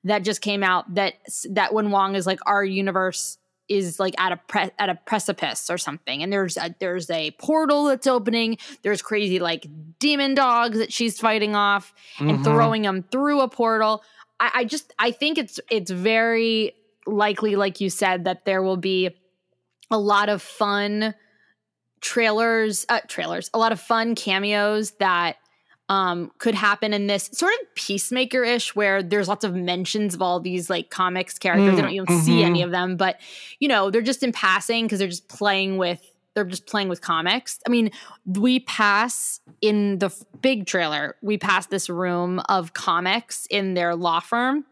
[0.06, 1.16] that just came out that
[1.50, 3.38] that when Wong is like our universe
[3.68, 7.32] is like at a pre- at a precipice or something, and there's a, there's a
[7.32, 8.58] portal that's opening.
[8.84, 9.66] There's crazy like
[10.00, 12.44] demon dogs that she's fighting off and Mhm.
[12.44, 14.04] throwing them through a portal.
[14.40, 16.74] I, I just I think it's it's very
[17.06, 19.10] likely, like you said, that there will be
[19.92, 21.14] a lot of fun
[22.02, 25.38] trailers, uh, trailers, a lot of fun cameos that
[25.88, 30.22] um could happen in this sort of peacemaker ish where there's lots of mentions of
[30.22, 31.74] all these like comics characters.
[31.74, 32.46] Mm, they don't even see mhm.
[32.46, 33.20] any of them, but
[33.60, 36.02] you know, they're just in passing because they're just playing with
[36.36, 37.60] they're just playing with comics.
[37.66, 37.92] I mean,
[38.26, 44.20] we pass in the big trailer, we pass this room of comics in their law
[44.20, 44.66] firm.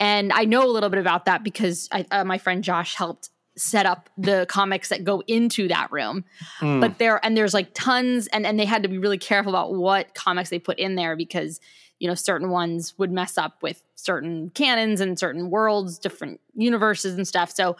[0.00, 3.30] And I know a little bit about that because I, uh, my friend Josh helped
[3.56, 6.24] set up the comics that go into that room.
[6.60, 6.80] Mm.
[6.80, 9.74] But there and there's like tons and and they had to be really careful about
[9.74, 11.60] what comics they put in there because
[11.98, 17.14] you know certain ones would mess up with certain canons and certain worlds, different universes
[17.16, 17.50] and stuff.
[17.50, 17.76] So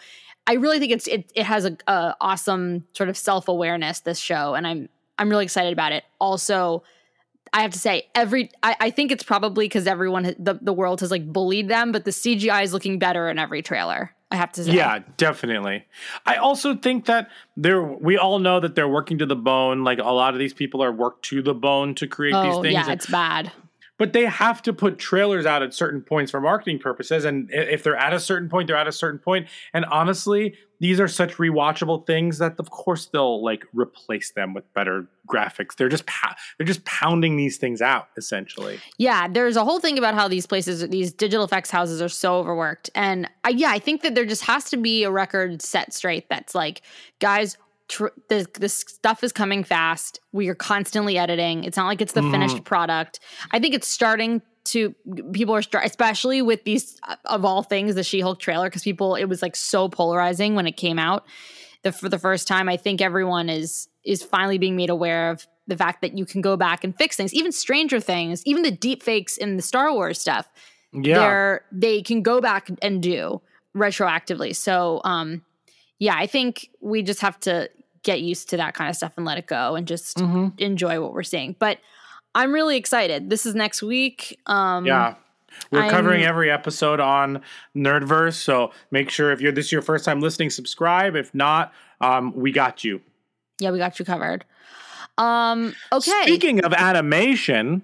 [0.49, 4.55] I really think it's it it has a, a awesome sort of self-awareness this show
[4.55, 6.05] and I'm I'm really excited about it.
[6.19, 6.83] Also
[7.53, 11.01] I have to say, every I, I think it's probably because everyone the the world
[11.01, 14.15] has like bullied them, but the CGI is looking better in every trailer.
[14.31, 15.87] I have to say, Yeah, definitely.
[16.27, 19.85] I also think that they're we all know that they're working to the bone.
[19.85, 22.63] Like a lot of these people are worked to the bone to create these Oh
[22.63, 22.75] things.
[22.75, 23.53] yeah, and- it's bad.
[23.99, 27.83] But they have to put trailers out at certain points for marketing purposes and if
[27.83, 29.47] they're at a certain point they're at a certain point.
[29.75, 34.73] And honestly these are such rewatchable things that of course they'll like replace them with
[34.75, 35.77] better graphics.
[35.77, 36.05] They're just
[36.57, 38.79] they're just pounding these things out essentially.
[38.97, 42.37] Yeah, there's a whole thing about how these places, these digital effects houses, are so
[42.37, 45.93] overworked, and I, yeah, I think that there just has to be a record set
[45.93, 46.83] straight that's like,
[47.19, 47.57] guys,
[47.89, 50.21] tr- this this stuff is coming fast.
[50.33, 51.65] We are constantly editing.
[51.65, 53.21] It's not like it's the finished product.
[53.51, 54.95] I think it's starting to
[55.33, 59.15] people are start, especially with these uh, of all things the She-Hulk trailer because people
[59.15, 61.25] it was like so polarizing when it came out
[61.83, 62.69] the for the first time.
[62.69, 66.41] I think everyone is is finally being made aware of the fact that you can
[66.41, 69.93] go back and fix things, even Stranger Things, even the deep fakes in the Star
[69.93, 70.49] Wars stuff.
[70.93, 73.41] yeah They're they can go back and do
[73.75, 74.55] retroactively.
[74.55, 75.43] So um
[75.99, 77.69] yeah, I think we just have to
[78.09, 80.59] get used to that kind of stuff and let it go and just Mhm.
[80.59, 81.55] enjoy what we're seeing.
[81.59, 81.79] But
[82.35, 83.29] I'm really excited.
[83.29, 84.39] This is next week.
[84.47, 85.15] Um yeah
[85.73, 87.43] we're I'm- covering every episode on
[87.77, 91.73] nerdverse so make sure if you're this is your first time listening subscribe if not
[92.01, 93.01] um, we got you
[93.59, 94.45] Yeah, we got you covered.
[95.19, 96.23] Um okay.
[96.23, 97.83] speaking of animation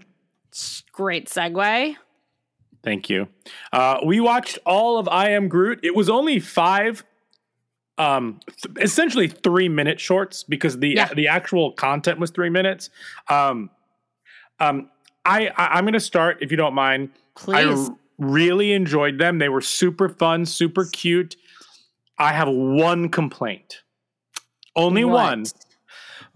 [0.92, 1.96] Great segue.
[2.84, 3.28] Thank you.
[3.72, 5.80] Uh, we watched all of I Am Groot.
[5.82, 7.03] It was only five,
[7.99, 11.12] um, th- essentially three minute shorts because the Yeah.
[11.14, 12.90] the actual content was three minutes.
[13.28, 13.70] Um,
[14.61, 14.90] um,
[15.24, 17.11] I, I I'm going to start if you don't mind.
[17.36, 17.88] I Please.
[17.88, 19.38] r- really enjoyed them.
[19.38, 21.36] They were super fun, super cute.
[22.18, 23.82] I have one complaint.
[24.76, 25.12] Only What?
[25.30, 25.45] one.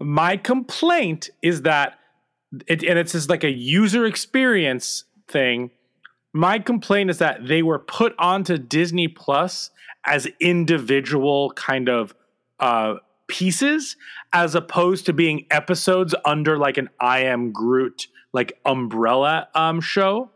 [0.01, 1.99] My complaint is that,
[2.67, 5.71] it, and it's just like a user experience thing.
[6.33, 9.71] My complaint is that they were put onto Disney Plus
[10.05, 12.13] as individual kind of
[12.59, 12.95] uh,
[13.27, 13.95] pieces,
[14.33, 20.29] as opposed to being episodes under like an I Am Groot like umbrella um, show.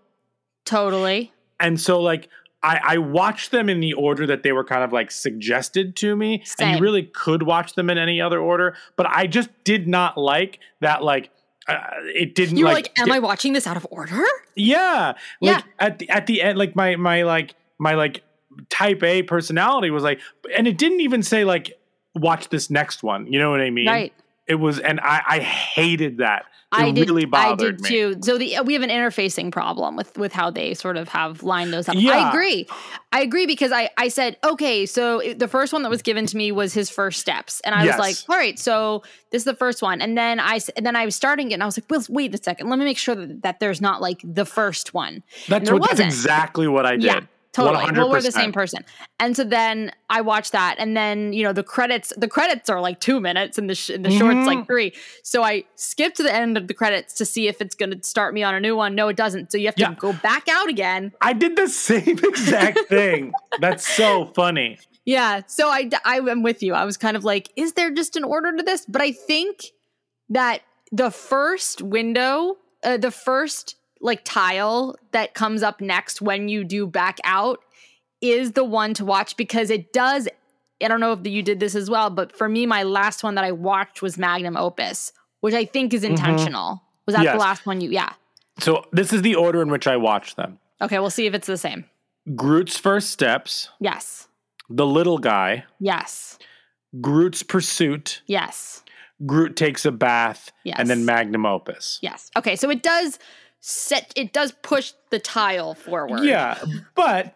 [0.65, 1.31] Totally.
[1.59, 2.29] And so like
[2.63, 6.15] I, I watched them in the order that they were kind of like suggested to
[6.15, 6.43] me.
[6.59, 8.75] And you really could watch them in any other order.
[8.95, 11.29] But I just did not like that like
[11.67, 14.21] uh, it didn't You were like, like, "Am I watching this out of order?"
[14.55, 15.13] yeah.
[15.39, 15.53] Yeah.
[15.53, 18.21] Like at the at the end, like my my like my like
[18.69, 20.19] type A personality was like
[20.55, 21.73] and it didn't even say like
[22.15, 23.25] watch this next one.
[23.31, 23.87] You know what I mean?
[23.87, 24.13] Right.
[24.47, 26.45] It was and I, I hated that.
[26.75, 27.07] It I did.
[27.07, 27.89] really I bothered did me.
[27.89, 28.15] too.
[28.23, 31.71] So the we have an interfacing problem with with how they sort of have lined
[31.71, 31.95] those up.
[31.95, 32.67] I agree.
[33.11, 34.85] I agree because I I said okay.
[34.87, 37.83] So the first one that was given to me was his first steps, and I
[37.85, 37.97] Yes.
[37.97, 40.95] was like, all right, so this is the first one, and then I and then
[40.95, 42.97] I was starting it, and I was like, well, wait a second, let me make
[42.97, 45.21] sure that, that there's not like the first one.
[45.47, 46.07] That's what that's wasn't.
[46.07, 47.03] exactly what I did.
[47.03, 47.19] Yeah,
[47.53, 47.91] totally.
[47.91, 48.83] Well, we're the same person.
[49.19, 52.11] And so then I watched that, and then you know the credits.
[52.17, 54.45] The credits are like two minutes, and the sh- the short's Mm-hmm.
[54.45, 54.93] like three.
[55.23, 58.03] So I skipped to the end of the credits to see if it's going to
[58.03, 58.95] start me on a new one.
[58.95, 59.51] No, it doesn't.
[59.51, 59.95] So you have to Yeah.
[59.97, 61.13] go back out again.
[61.21, 63.31] I did the same exact thing.
[63.59, 64.79] That's so funny.
[65.05, 65.41] Yeah.
[65.47, 66.73] So I I am with you.
[66.73, 68.85] I was kind of like, is there just an order to this?
[68.87, 69.65] But I think
[70.29, 76.63] that the first window, uh, the first like tile that comes up next when you
[76.63, 77.59] do back out
[78.21, 80.27] is the one to watch because it does.
[80.83, 83.35] I don't know if you did this as well, but for me, my last one
[83.35, 86.11] that I watched was Magnum Opus, which I think is mm-hmm.
[86.11, 86.83] intentional.
[87.05, 87.33] Was that Yes.
[87.33, 87.89] the last one you?
[87.89, 88.13] Yeah.
[88.59, 90.59] So this is the order in which I watched them.
[90.81, 91.85] Okay, we'll see if it's the same.
[92.35, 94.27] Groot's first steps, Yes.
[94.69, 96.37] the little guy, Yes.
[97.01, 98.83] Groot's pursuit, Yes.
[99.25, 100.77] Groot takes a bath, Yes.
[100.79, 101.99] and then magnum opus.
[102.01, 102.29] Yes.
[102.35, 103.19] Okay, so it does
[103.65, 106.23] set it does push the tile forward.
[106.25, 106.57] Yeah,
[106.95, 107.33] but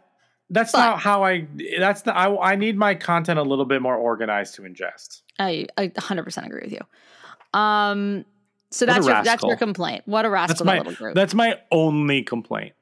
[0.50, 1.48] that's But- not how I.
[1.80, 2.18] That's not.
[2.18, 5.22] I, I need my content a little bit more organized to ingest.
[5.40, 7.60] I I 100% agree with you.
[7.60, 8.26] Um
[8.72, 10.04] so What that's your that's your complaint.
[10.06, 10.78] What a That's rascal my.
[10.80, 11.16] little Groot.
[11.16, 12.74] That's my only complaint.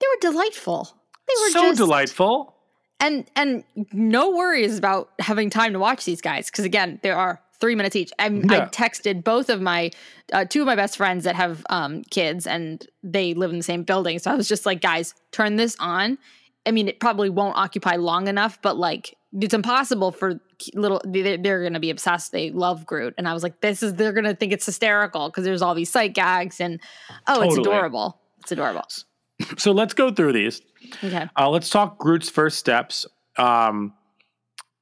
[0.00, 0.88] they were delightful.
[1.28, 2.56] They were So just, delightful.
[2.98, 3.62] And and
[3.92, 7.96] no worries about having time to watch these guys because again, there are three minutes
[7.96, 8.12] each.
[8.18, 9.90] I'm, I texted both of my
[10.32, 13.62] uh, two of my best friends that have um, kids and they live in the
[13.62, 14.18] same building.
[14.18, 16.18] So I was just like, guys, turn this on.
[16.66, 20.40] I mean, it probably won't occupy long enough, but like it's impossible for
[20.74, 21.00] little.
[21.04, 22.32] They're, they're going to be obsessed.
[22.32, 25.28] They love Groot, and I was like, this is they're going to think it's hysterical
[25.28, 26.80] because there's all these sight gags and
[27.26, 28.18] oh, it's adorable.
[28.40, 28.84] It's adorable.
[29.56, 30.60] So let's go through these.
[31.02, 31.28] Okay.
[31.36, 33.06] Uh, let's talk Groot's first steps.
[33.38, 33.94] Um,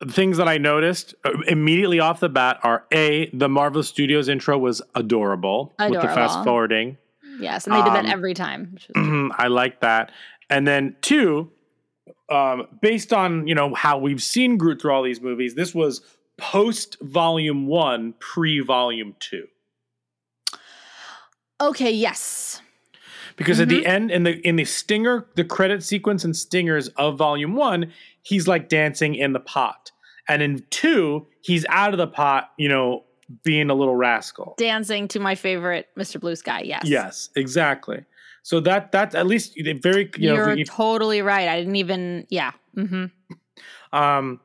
[0.07, 4.57] things that I noticed uh, immediately off the bat are a the Marvel Studios intro
[4.59, 6.97] was adorable, with the fast forwarding.
[7.41, 8.77] Yes, and they did that Um, every time.
[8.95, 10.11] Was, I like that.
[10.51, 11.51] And then two,
[12.31, 16.01] um, based on you know how we've seen Groot through all these movies, this was
[16.37, 19.47] post Volume One, pre Volume Two.
[21.61, 21.91] okay.
[21.91, 22.61] Yes.
[23.37, 23.87] Because at the Mm-hmm.
[23.91, 27.93] end in the in the stinger, the credit sequence and stingers of volume one,
[28.29, 29.91] he's like dancing in the pot.
[30.29, 33.05] And in two, he's out of the pot, you know,
[33.43, 34.55] being a little rascal.
[34.59, 36.21] dancing to my favorite Mr.
[36.21, 36.61] Blue Sky.
[36.65, 36.83] Yes.
[36.85, 38.05] Yes, exactly.
[38.43, 41.49] So that that at least very you know You're if- totally right.
[41.49, 42.27] I didn't even.
[42.31, 42.53] Yeah.
[42.77, 43.07] Mm-hmm.
[43.99, 44.41] um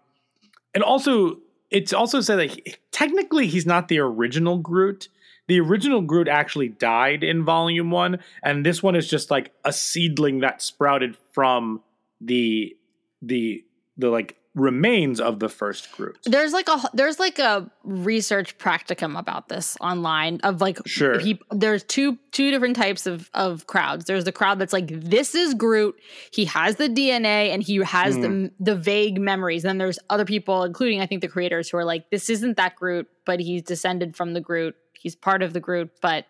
[0.74, 1.38] and also
[1.70, 5.10] it's also said that he- technically he's not the original Groot.
[5.48, 9.72] The original Groot actually died in volume 1 and this one is just like a
[9.74, 11.82] seedling that sprouted from
[12.22, 12.76] the
[13.22, 13.64] the
[13.98, 16.16] the like remains of the first Groot.
[16.26, 21.18] There's like a there's like a research practicum about this online of like Sure.
[21.20, 24.06] he there's two two different types of of crowds.
[24.06, 25.96] There's the crowd that's like this is Groot.
[26.32, 28.22] He has the DNA and he has Hmm.
[28.22, 29.64] the the vague memories.
[29.64, 32.76] then there's other people, including I think the creators, who are like this isn't that
[32.76, 34.76] Groot, but he's descended from the Groot.
[34.94, 36.26] He's part of the Groot, but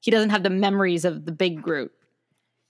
[0.00, 1.92] he doesn't have the memories of the big Groot.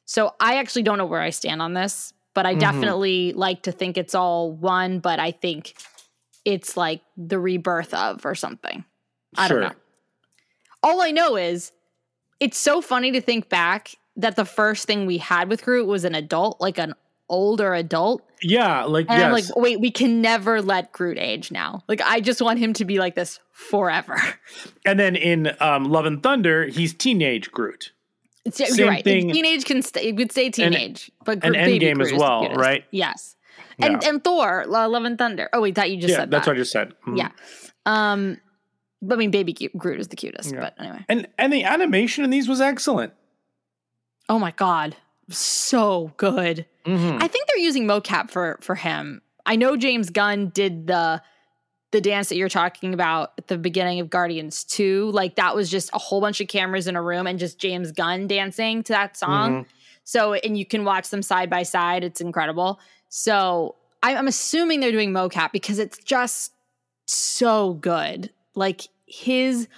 [0.04, 2.60] So I actually don't know where I stand on this, but I Mhm.
[2.60, 5.74] definitely like to think it's all one, but I think
[6.44, 8.84] it's like the rebirth of or something.
[9.38, 9.60] I Sure.
[9.60, 9.76] don't know.
[10.82, 11.72] All I know is
[12.38, 16.04] it's so funny to think back that the first thing we had with Groot was
[16.04, 16.92] an adult, like an
[17.30, 18.22] older adult.
[18.42, 19.24] Yeah, like And yes.
[19.26, 21.82] I'm like, wait, we can never let Groot age now.
[21.88, 24.20] Like, I just want him to be like this forever.
[24.84, 27.92] and then in um, Love and Thunder, he's teenage Groot.
[28.46, 29.04] It's, you're Same right.
[29.04, 30.06] thing- Teenage can stay.
[30.06, 32.60] You could say teenage, but and Groot, baby Endgame Groot as well, cutest.
[32.60, 32.84] right?
[32.90, 33.36] Yes.
[33.78, 34.08] And Yeah.
[34.08, 35.48] and Thor, Lo- Love and Thunder.
[35.52, 36.50] Oh wait, that you just yeah, said that's that.
[36.52, 36.92] what I just said.
[37.06, 37.18] Mhm.
[37.18, 37.30] Yeah.
[37.84, 38.38] Um
[39.10, 40.60] I mean, baby Groot is the cutest, Yeah.
[40.60, 41.04] but anyway.
[41.08, 43.12] And and the animation in these was excellent.
[44.28, 44.96] Oh my god,
[45.28, 46.66] so good.
[46.86, 47.22] Mhm.
[47.22, 49.20] I think they're using mocap for for him.
[49.44, 51.20] I know James Gunn did the
[51.92, 55.10] the dance that you're talking about at the beginning of Guardians 2.
[55.12, 57.92] Like that was just a whole bunch of cameras in a room and just James
[57.92, 59.64] Gunn dancing to that song.
[59.64, 59.66] Mhm.
[60.04, 62.04] So and you can watch them side by side.
[62.04, 62.80] It's incredible.
[63.08, 66.52] So I'm assuming they're doing mocap because it's just
[67.06, 68.30] so good.
[68.54, 69.68] Like his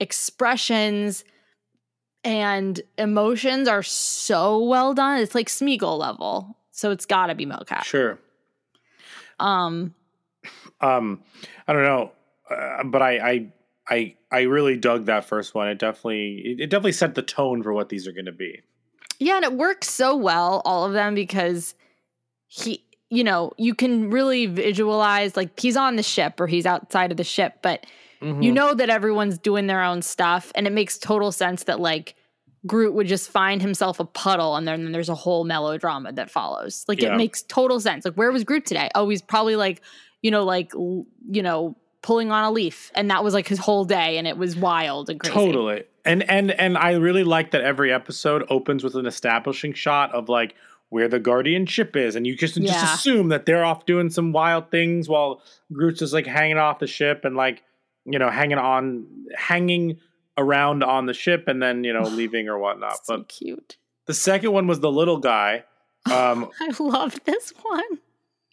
[0.00, 1.24] expressions
[2.24, 5.20] and emotions are so well done.
[5.20, 6.56] It's like Smeagol level.
[6.70, 7.84] So it's got to be mocap.
[7.84, 8.18] Sure.
[9.40, 9.94] Um
[10.80, 11.22] Um,
[11.66, 12.12] I don't know,
[12.50, 13.46] uh, but I, I,
[13.88, 15.68] I, I really dug that first one.
[15.68, 18.60] It definitely, it, it definitely set the tone for what these are going to be.
[19.18, 21.74] yeah, and it works so well all of them because
[22.46, 27.10] he you know, you can really visualize like he's on the ship or he's outside
[27.10, 27.84] of the ship, but
[28.20, 28.42] Mm-hmm.
[28.42, 32.16] you know that everyone's doing their own stuff and it makes total sense that like
[32.66, 36.84] Groot would just find himself a puddle and then there's a whole melodrama that follows.
[36.88, 37.14] Like Yeah.
[37.14, 38.04] it makes total sense.
[38.04, 38.88] Like where was Groot today?
[38.96, 39.82] Oh, he's probably like,
[40.22, 43.84] you know, like you know, pulling on a leaf and that was like his whole
[43.84, 45.34] day and it was wild and crazy.
[45.34, 45.84] Totally.
[46.04, 50.28] And and and I really like that every episode opens with an establishing shot of
[50.28, 50.54] like
[50.90, 52.72] where the guardian ship is, and you just Yeah.
[52.72, 56.78] just assume that they're off doing some wild things while Groot's just like hanging off
[56.78, 57.62] the ship and like
[58.06, 59.06] you know hanging on
[59.36, 59.98] hanging
[60.38, 63.04] around on the ship and then you know leaving or whatnot.
[63.04, 63.76] so But cute.
[64.06, 65.64] the second one was the little guy.
[66.10, 67.98] Um, I loved this one.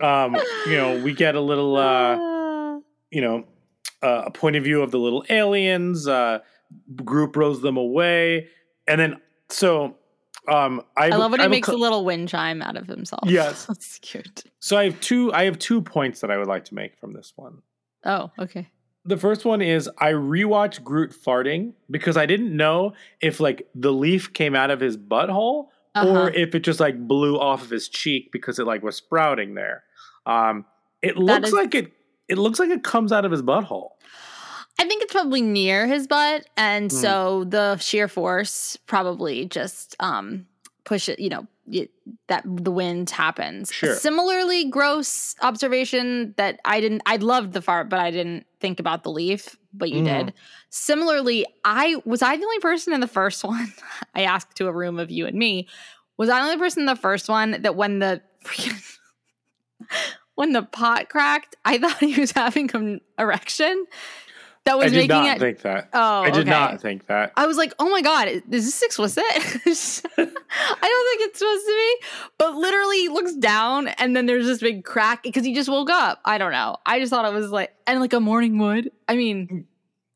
[0.02, 0.38] Um,
[0.68, 2.16] you know, we get a little uh,
[3.12, 3.46] you know,
[4.04, 6.08] uh, a point of view of the little aliens.
[6.08, 6.40] Uh,
[6.96, 8.48] Groot rows them away,
[8.88, 9.96] and then so
[10.48, 13.24] um, I, I love when I he makes a little wind chime out of himself.
[13.26, 13.66] Yes.
[13.68, 14.44] That's cute.
[14.60, 15.34] So I have two.
[15.34, 17.62] I have two points that I would like to make from this one.
[18.04, 18.70] Oh, okay.
[19.06, 23.94] The first one is I rewatched Groot farting because I didn't know if like the
[23.94, 26.24] leaf came out of his butthole Uh-huh.
[26.26, 29.54] or if it just like blew off of his cheek because it like was sprouting
[29.56, 29.84] there.
[30.26, 30.66] Um,
[31.02, 31.94] it looks is- like it.
[32.28, 33.90] It looks like it comes out of his butthole.
[34.80, 36.98] I think it's probably near his butt, and Hmm.
[36.98, 40.48] so the sheer force probably just um
[40.84, 41.20] push it.
[41.20, 41.88] You know y
[42.28, 43.72] that the wind happens.
[43.72, 43.96] Sure.
[43.96, 47.04] Similarly, gross observation that I didn't.
[47.06, 49.56] I loved the fart, but I didn't think about the leaf.
[49.78, 50.06] But you Mhm.
[50.06, 50.34] did.
[50.70, 53.74] Similarly, I was I the only person in the first one.
[54.14, 55.68] I asked to a room of you and me.
[56.18, 58.22] Was I the only person in the first one that when the
[60.36, 63.86] when the pot cracked, I thought he was having an erection
[64.66, 65.40] that was I did making not it.
[65.40, 65.90] think that.
[65.94, 66.50] oh, I did okay.
[66.50, 67.32] not think that.
[67.38, 69.24] I was like, oh my god, is this explicit?
[69.34, 69.58] I don't
[70.18, 72.08] think it's supposed to be,
[72.38, 75.90] but literally he looks down and then there's this big crack because he just woke
[75.90, 76.20] up.
[76.26, 76.78] I don't know.
[76.86, 78.92] I just thought it was like and like a morning wood.
[79.08, 79.68] I mean,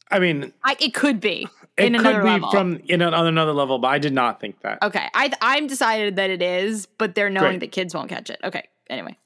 [0.09, 1.47] I mean, I, it could be
[1.77, 2.49] it in could be level.
[2.51, 4.81] from in an, on another level, but I did not think that.
[4.81, 7.59] Okay, I I'm decided that it is, but they're knowing Great.
[7.59, 8.39] that kids won't catch it.
[8.43, 9.17] Okay, anyway,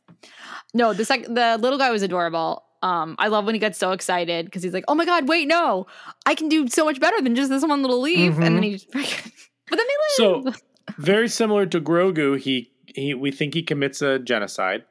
[0.74, 2.63] no, the sec- the little guy was adorable.
[2.84, 5.48] Um, I love when he gets so excited because he's like, "Oh my god, wait,
[5.48, 5.88] no,
[6.26, 8.72] I can do so much better than just this one little leaf," and then he
[8.74, 8.88] just.
[9.70, 10.56] But then they live.
[10.56, 10.62] So
[10.98, 14.84] very similar to Grogu, he he we think he commits a genocide.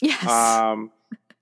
[0.00, 0.92] yes, Um,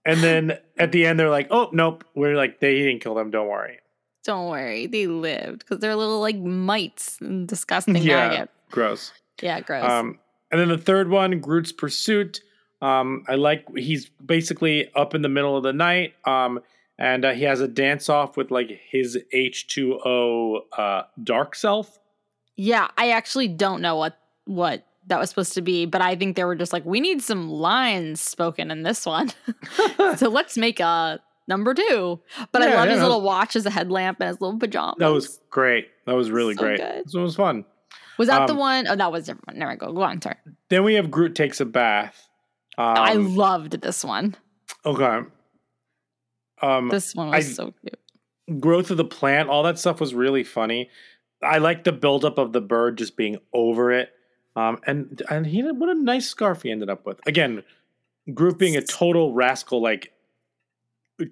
[0.05, 3.31] and then at the end they're like, "Oh nope, we're like they didn't kill them.
[3.31, 3.79] Don't worry."
[4.25, 9.13] don't worry, they lived because they're little like mites and disgusting yeah, gross.
[9.43, 9.89] Yeah, gross.
[9.89, 10.19] Um,
[10.51, 12.41] and then the third one, Groot's pursuit.
[12.85, 16.15] Um, I like he's basically up in the middle of the night.
[16.27, 16.61] Um,
[16.99, 21.55] and uh, he has a dance off with like his H two O uh dark
[21.55, 21.99] self.
[22.57, 26.37] Yeah, I actually don't know what what that was supposed to be, but I think
[26.37, 29.31] they were just like, we need some lines spoken in this one,
[30.17, 32.21] so let's make a number two.
[32.53, 34.97] But I love yeah, his little watch as a headlamp and his little pajamas.
[34.99, 35.89] That was great.
[36.07, 36.79] That was really So great.
[36.81, 37.05] good.
[37.07, 37.65] This one was fun.
[38.19, 38.87] was that the um, one?
[38.89, 39.59] Oh, that was different.
[39.59, 39.93] Never go.
[39.93, 40.37] Go on, sorry.
[40.69, 42.29] Then we have Groot takes a bath.
[42.77, 44.35] Um, I loved this one.
[44.85, 45.21] okay.
[46.63, 48.61] Um, This one was I- so cute.
[48.61, 50.89] growth of the plant, all that stuff was really funny.
[51.43, 54.13] I like the buildup of the bird just being over it.
[54.57, 57.21] Um, and and he what a nice scarf he ended up with.
[57.27, 57.65] Again,
[58.33, 60.13] Groot being a total rascal, like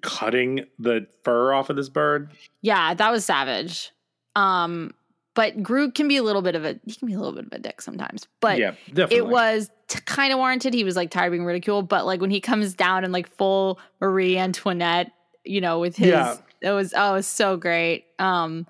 [0.01, 2.31] cutting the fur off of this bird.
[2.61, 3.91] Yeah, that was savage.
[4.35, 4.93] Um,
[5.35, 7.45] but Groot can be a little bit of a he can be a little bit
[7.45, 8.27] of a dick sometimes.
[8.39, 9.17] But yeah, definitely.
[9.17, 10.73] it was t- kind of warranted.
[10.73, 13.27] He was like tired of being ridiculed, but like when he comes down in like
[13.27, 15.11] full Marie Antoinette,
[15.43, 16.37] you know, with his, Yeah.
[16.61, 18.05] it was oh, it was so great.
[18.19, 18.67] Um,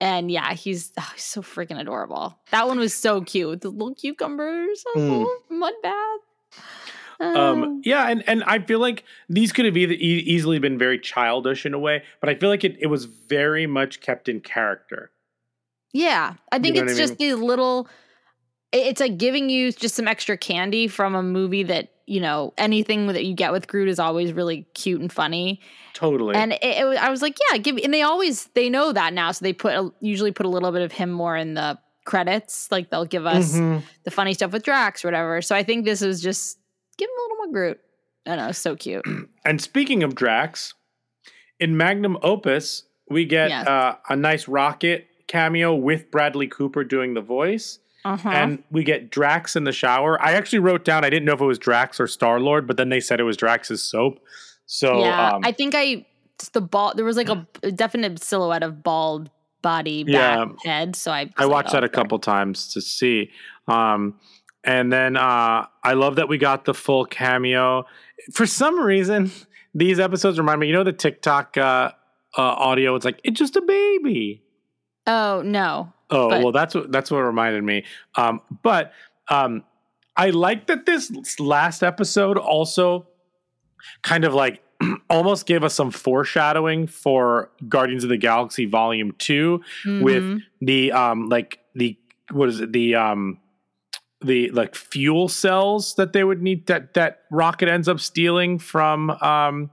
[0.00, 2.38] and yeah, he's, oh, he's so freaking adorable.
[2.52, 3.62] That one was so cute.
[3.62, 5.26] The little cucumbers, a Mm.
[5.50, 6.20] mud bath.
[7.20, 11.00] Um, yeah, and, and I feel like these could have either e- easily been very
[11.00, 14.40] childish in a way, but I feel like it, it was very much kept in
[14.40, 15.10] character.
[15.92, 17.88] Yeah, I think know it's just these little.
[18.72, 23.06] It's like giving you just some extra candy from a movie that you know anything
[23.06, 25.60] that you get with Groot is always really cute and funny.
[25.94, 26.34] Totally.
[26.36, 27.78] And it, it, I was like, yeah, give.
[27.82, 30.70] And they always they know that now, so they put a, usually put a little
[30.72, 32.70] bit of him more in the credits.
[32.70, 33.82] Like they'll give us Mhm.
[34.04, 35.40] the funny stuff with Drax or whatever.
[35.40, 36.58] So I think this is just
[36.98, 37.80] give him a little more Groot.
[38.26, 39.04] I know, so cute.
[39.46, 40.74] And speaking of Drax,
[41.58, 43.66] in Magnum Opus, we get Yes.
[43.66, 47.78] uh, a nice rocket cameo with Bradley Cooper doing the voice.
[48.04, 48.28] Uh-huh.
[48.28, 50.20] And we get Drax in the shower.
[50.22, 52.76] I actually wrote down, I didn't know if it was Drax or Star Lord, but
[52.76, 54.20] then they said it was Drax's soap.
[54.66, 56.06] So, yeah, um, I think I
[56.52, 56.92] the ball.
[56.94, 59.30] There was like a, a definite silhouette of bald
[59.62, 60.46] body, Yeah.
[60.64, 60.94] head.
[60.96, 61.94] So I I like, watched oh, that a okay.
[61.94, 63.30] couple times to see.
[63.66, 64.18] Um,
[64.64, 67.84] and then uh, I love that we got the full cameo.
[68.32, 69.30] For some reason,
[69.74, 71.60] these episodes remind me, you know, the TikTok uh,
[72.36, 72.94] uh, audio.
[72.94, 74.42] It's like it's just a baby.
[75.08, 77.84] Oh no, Oh But- well, that's what that's what reminded me.
[78.14, 78.92] Um, but
[79.28, 79.64] um,
[80.16, 83.08] I like that this last episode also
[84.02, 84.62] kind of like
[85.10, 89.60] almost gave us some foreshadowing for Guardians of the Galaxy Volume 2
[90.02, 90.42] with Mhm.
[90.60, 91.96] the um like the
[92.30, 93.38] what is it the um
[94.20, 99.10] the like fuel cells that they would need that that rocket ends up stealing from
[99.10, 99.70] um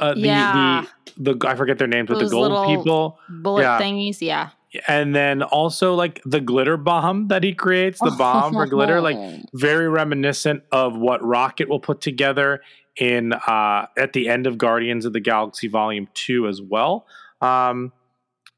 [0.00, 0.84] uh, the, Yeah.
[1.16, 3.78] the the I forget their names but the Those gold people bullet Yeah.
[3.80, 4.20] thingies.
[4.20, 4.50] Yeah,
[4.88, 9.16] and then also like the glitter bomb that he creates the bomb for glitter like
[9.54, 12.60] very reminiscent of what rocket will put together
[12.96, 17.06] in uh at the end of guardians of the galaxy volume 2 as well
[17.40, 17.92] um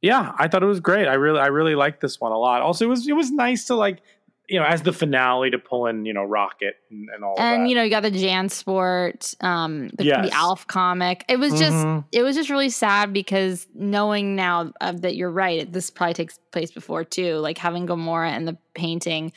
[0.00, 2.60] yeah i thought it was great i really i really liked this one a lot
[2.62, 4.02] also it was it was nice to like
[4.48, 7.38] you know as the finale to pull in you know rocket and, and all of
[7.40, 10.28] and you know you got the Jansport, um, the, Yes.
[10.28, 11.24] the Alf comic.
[11.28, 12.04] It was just Mhm.
[12.12, 16.38] it was just really sad because knowing now uh, that you're right, this probably takes
[16.50, 17.36] place before too.
[17.36, 19.32] Like having Gamora and the painting,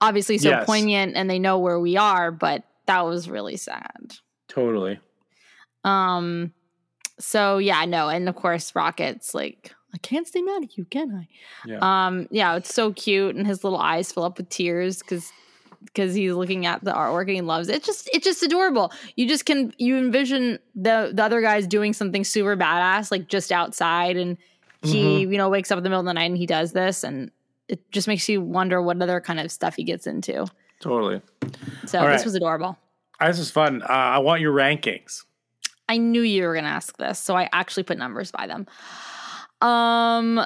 [0.00, 0.66] obviously so Yes.
[0.66, 4.14] poignant, and they know where we are, but that was really sad.
[4.48, 4.98] totally
[5.84, 6.52] Um,
[7.18, 11.10] so yeah, no, and of course, Rocket's like, I can't stay mad at you, can
[11.10, 11.28] I?
[11.66, 15.32] yeah Um, yeah, it's so cute, and his little eyes fill up with tears because
[15.86, 17.76] because he's looking at the artwork and he loves it.
[17.76, 18.92] It's just it's just adorable.
[19.14, 23.50] You just can you envision the the other guys doing something super badass, like just
[23.50, 24.36] outside, and
[24.82, 27.02] he you know wakes up in the middle of the night and he does this,
[27.02, 27.30] and
[27.68, 30.46] it just makes you wonder what other kind of stuff he gets into.
[30.80, 31.22] totally
[31.86, 32.76] So All this was adorable.
[33.18, 35.24] Ah, this is fun uh, i want your rankings
[35.88, 38.66] I knew you were going to ask this, so I actually put numbers by them.
[39.66, 40.40] Um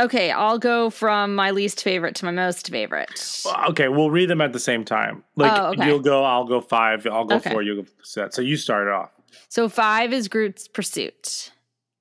[0.00, 3.42] okay, I'll go from my least favorite to my most favorite.
[3.68, 5.86] Okay we'll read them at the same time like Oh, okay.
[5.86, 7.50] you'll go i'll go five i'll go Okay.
[7.50, 9.10] four you'll go set so you start it off
[9.48, 11.50] So 5 is Groot's Pursuit.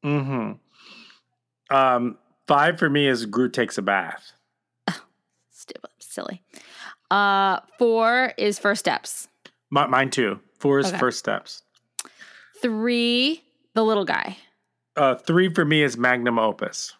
[0.05, 0.53] Mm-hmm.
[1.76, 2.17] Um,
[2.47, 4.32] five for me is Groot takes a bath.
[5.51, 6.41] Stupid, silly.
[7.09, 9.28] Uh 4 is First Steps.
[9.69, 10.39] Mi- mine too.
[10.59, 10.97] Four is Okay.
[10.97, 11.63] first steps.
[12.61, 13.41] 3
[13.74, 14.38] The Little Guy.
[14.96, 16.94] Uh, three for me is Magnum Opus.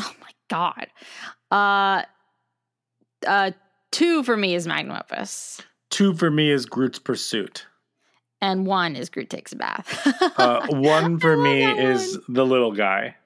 [0.00, 0.86] Oh my god.
[1.50, 2.02] Uh
[3.26, 3.50] uh
[3.92, 5.60] 2 for me is Magnum Opus.
[5.90, 7.66] Two for me is Groot's Pursuit.
[8.42, 10.06] And 1 is Groot takes a bath.
[10.38, 12.24] Uh, one for me is one.
[12.28, 13.16] the little guy.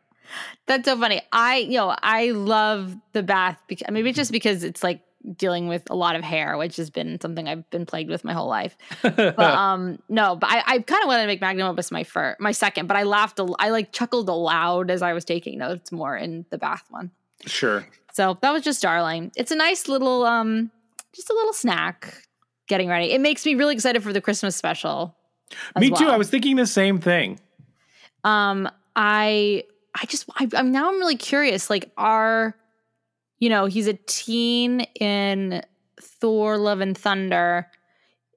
[0.67, 1.23] That's so funny.
[1.33, 5.01] I, you know, I love the bath because maybe it's just because it's like
[5.37, 8.33] dealing with a lot of hair, which has been something I've been plagued with my
[8.33, 8.77] whole life.
[9.03, 12.41] But um, no, but I, I kind of wanted to make Magnum Opus my first,
[12.41, 12.87] my second.
[12.87, 16.47] But I laughed, a, I like chuckled aloud as I was taking notes more in
[16.51, 17.11] the bath one.
[17.47, 17.87] sure.
[18.13, 19.31] So that was just darling.
[19.37, 20.71] It's a nice little, um,
[21.15, 22.23] just a little snack.
[22.67, 23.13] Getting ready.
[23.13, 25.15] It makes me really excited for the Christmas special.
[25.79, 26.05] Me too.
[26.07, 26.13] well.
[26.13, 27.39] I was thinking the same thing.
[28.25, 29.63] um i
[29.95, 32.55] i just I, i'm now i'm really curious like are
[33.41, 35.63] you know he's a teen in
[36.01, 37.67] thor love and thunder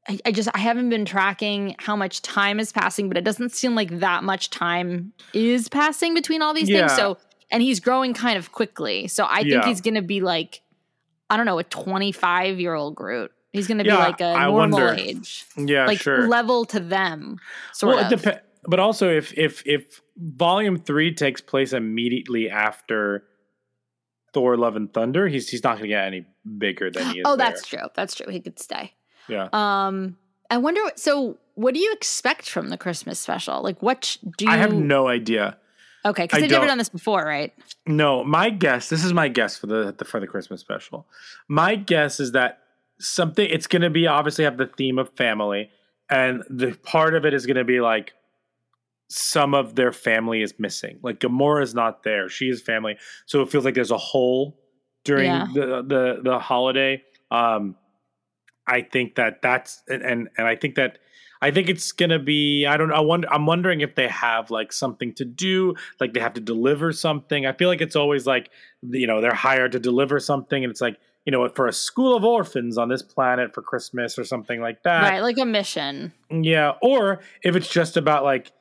[0.10, 3.52] I, I just i haven't been tracking how much time is passing but it doesn't
[3.52, 6.88] seem like that much time is passing between all these Yeah.
[6.88, 7.18] things so
[7.52, 10.62] and he's growing kind of quickly so i think he's gonna be like
[11.30, 14.48] i don't know a 25 year old groot he's gonna Yeah, be like a I
[14.48, 14.94] normal wonder.
[14.98, 16.28] age Yeah, like sure.
[16.28, 17.38] level to them
[17.72, 18.42] sort well, of it depends.
[18.66, 23.26] But also, if if if Volume Three takes place immediately after
[24.34, 26.26] Thor: Love and Thunder, he's he's not going to get any
[26.58, 27.24] bigger than he is.
[27.26, 27.48] oh there.
[27.48, 28.94] that's true that's true he could stay
[29.28, 29.48] yeah.
[29.54, 30.18] Um,
[30.50, 30.84] I wonder.
[30.84, 33.62] what- So, what do you expect from the Christmas special?
[33.62, 34.52] Like, what do you?
[34.52, 35.58] I have no idea.
[36.06, 37.54] Okay, because they've never done this before, right?
[37.88, 38.90] No, my guess.
[38.90, 41.08] This is my guess for the, the for the Christmas special.
[41.48, 42.60] My guess is that
[43.00, 43.48] something.
[43.50, 45.70] It's going to be obviously have the theme of family,
[46.10, 48.12] and the part of it is going to be like
[49.14, 51.00] some of their family is missing.
[51.04, 54.60] Like Gamora is not there; she is family, so it feels like there's a hole
[55.04, 55.48] during Yeah.
[55.54, 57.04] the the the holiday.
[57.30, 57.76] Um,
[58.66, 60.98] I think that that's and and, and I think that.
[61.42, 62.66] I think it's gonna be.
[62.66, 62.94] I don't.
[62.94, 63.28] I wonder.
[63.30, 67.46] I'm wondering if they have like something to do, like they have to deliver something.
[67.46, 68.50] I feel like it's always like,
[68.82, 70.96] you know, they're hired to deliver something, and it's like,
[71.26, 74.84] you know, for a school of orphans on this planet for Christmas or something like
[74.84, 75.02] that.
[75.04, 76.14] right, like a mission.
[76.32, 78.54] Yeah, or if it's just about like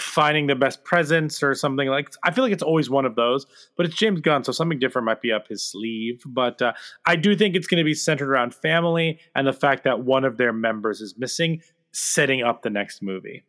[0.00, 3.46] finding the best presents or something like I feel like it's always one of those,
[3.76, 6.22] but it's James Gunn, so something different might be up his sleeve.
[6.26, 6.72] But uh,
[7.06, 10.24] I do think it's going to be centered around family and the fact that one
[10.24, 13.44] of their members is missing, setting up the next movie.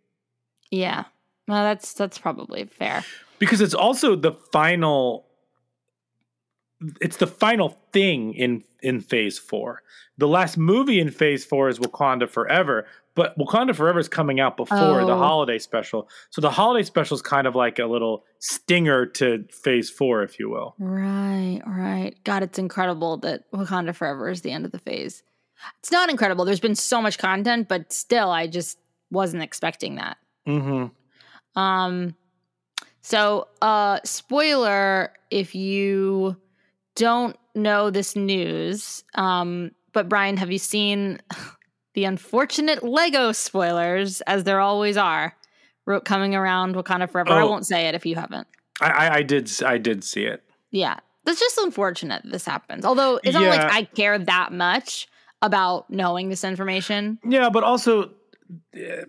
[0.70, 1.06] Yeah.
[1.48, 3.04] Well, that's that's probably fair.
[3.40, 5.28] Because it's also the final
[7.00, 9.82] it's the final thing in in phase 4.
[10.18, 12.86] The last movie in phase 4 is Wakanda Forever,
[13.16, 15.18] but Wakanda Forever is coming out before the Oh.
[15.18, 16.08] holiday special.
[16.30, 20.40] So the holiday special is kind of like a little stinger to phase 4 if
[20.40, 20.76] you will.
[20.80, 22.16] Right, right.
[22.24, 25.24] God, it's incredible that Wakanda Forever is the end of the phase.
[25.80, 26.46] It's not incredible.
[26.46, 28.78] There's been so much content, but still, I just
[29.12, 30.18] wasn't expecting that.
[30.48, 30.92] Mhm.
[31.56, 32.16] Um,
[33.02, 36.38] so, uh, spoiler if you
[36.96, 41.20] don't know this news, um, but Brian, have you seen
[41.94, 45.36] the unfortunate Lego spoilers, as there always are,
[45.86, 47.32] ro- coming around Wakanda Forever?
[47.32, 47.50] I Oh.
[47.50, 48.48] won't say it if you haven't.
[48.80, 50.44] I, I I did I did see it.
[50.72, 52.86] Yeah, that's just unfortunate that this happens.
[52.86, 55.08] Although it's not like I care that much
[55.42, 57.20] about knowing this information.
[57.26, 58.12] Yeah, but also
[58.76, 59.06] uh,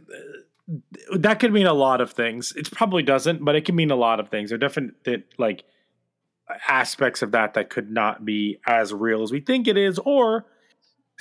[1.16, 2.52] that could mean a lot of things.
[2.56, 4.50] It probably doesn't, but it can mean a lot of things.
[4.50, 5.64] There are different that like
[6.68, 10.46] aspects of that that could not be as real as we think it is, or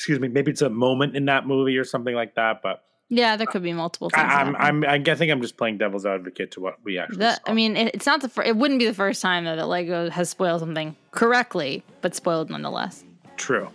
[0.02, 2.64] excuse me, maybe it's a moment in that movie or something like that.
[2.64, 4.24] But Yeah, there could be multiple things.
[4.24, 4.89] I, I'm happening.
[4.89, 7.24] I'm I think I'm just playing devil's advocate to what we actually.
[7.24, 7.36] Saw.
[7.45, 10.10] I mean, it, it's not the fir- it wouldn't be the first time that Lego
[10.10, 13.04] has spoiled something correctly, but spoiled nonetheless.
[13.38, 13.70] true.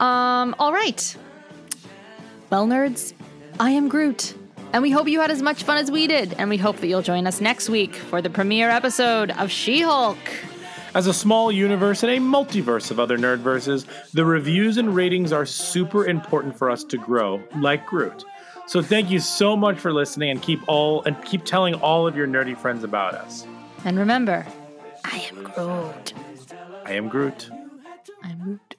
[0.00, 1.16] Um, all right.
[2.50, 3.14] Well, nerds,
[3.58, 4.34] I am Groot.
[4.74, 6.34] And we hope you had as much fun as we did.
[6.34, 9.80] And we hope that you'll join us next week for the premiere episode of She
[9.80, 10.18] Hulk.
[10.96, 13.84] As a small universe and a multiverse of other nerd verses,
[14.14, 18.24] the reviews and ratings are super important for us to grow, like Groot.
[18.66, 22.16] So thank you so much for listening and keep all and keep telling all of
[22.16, 23.46] your nerdy friends about us.
[23.84, 24.46] And remember,
[25.04, 26.14] I am Groot.
[26.86, 27.50] I am Groot.
[28.22, 28.76] I'm Groot.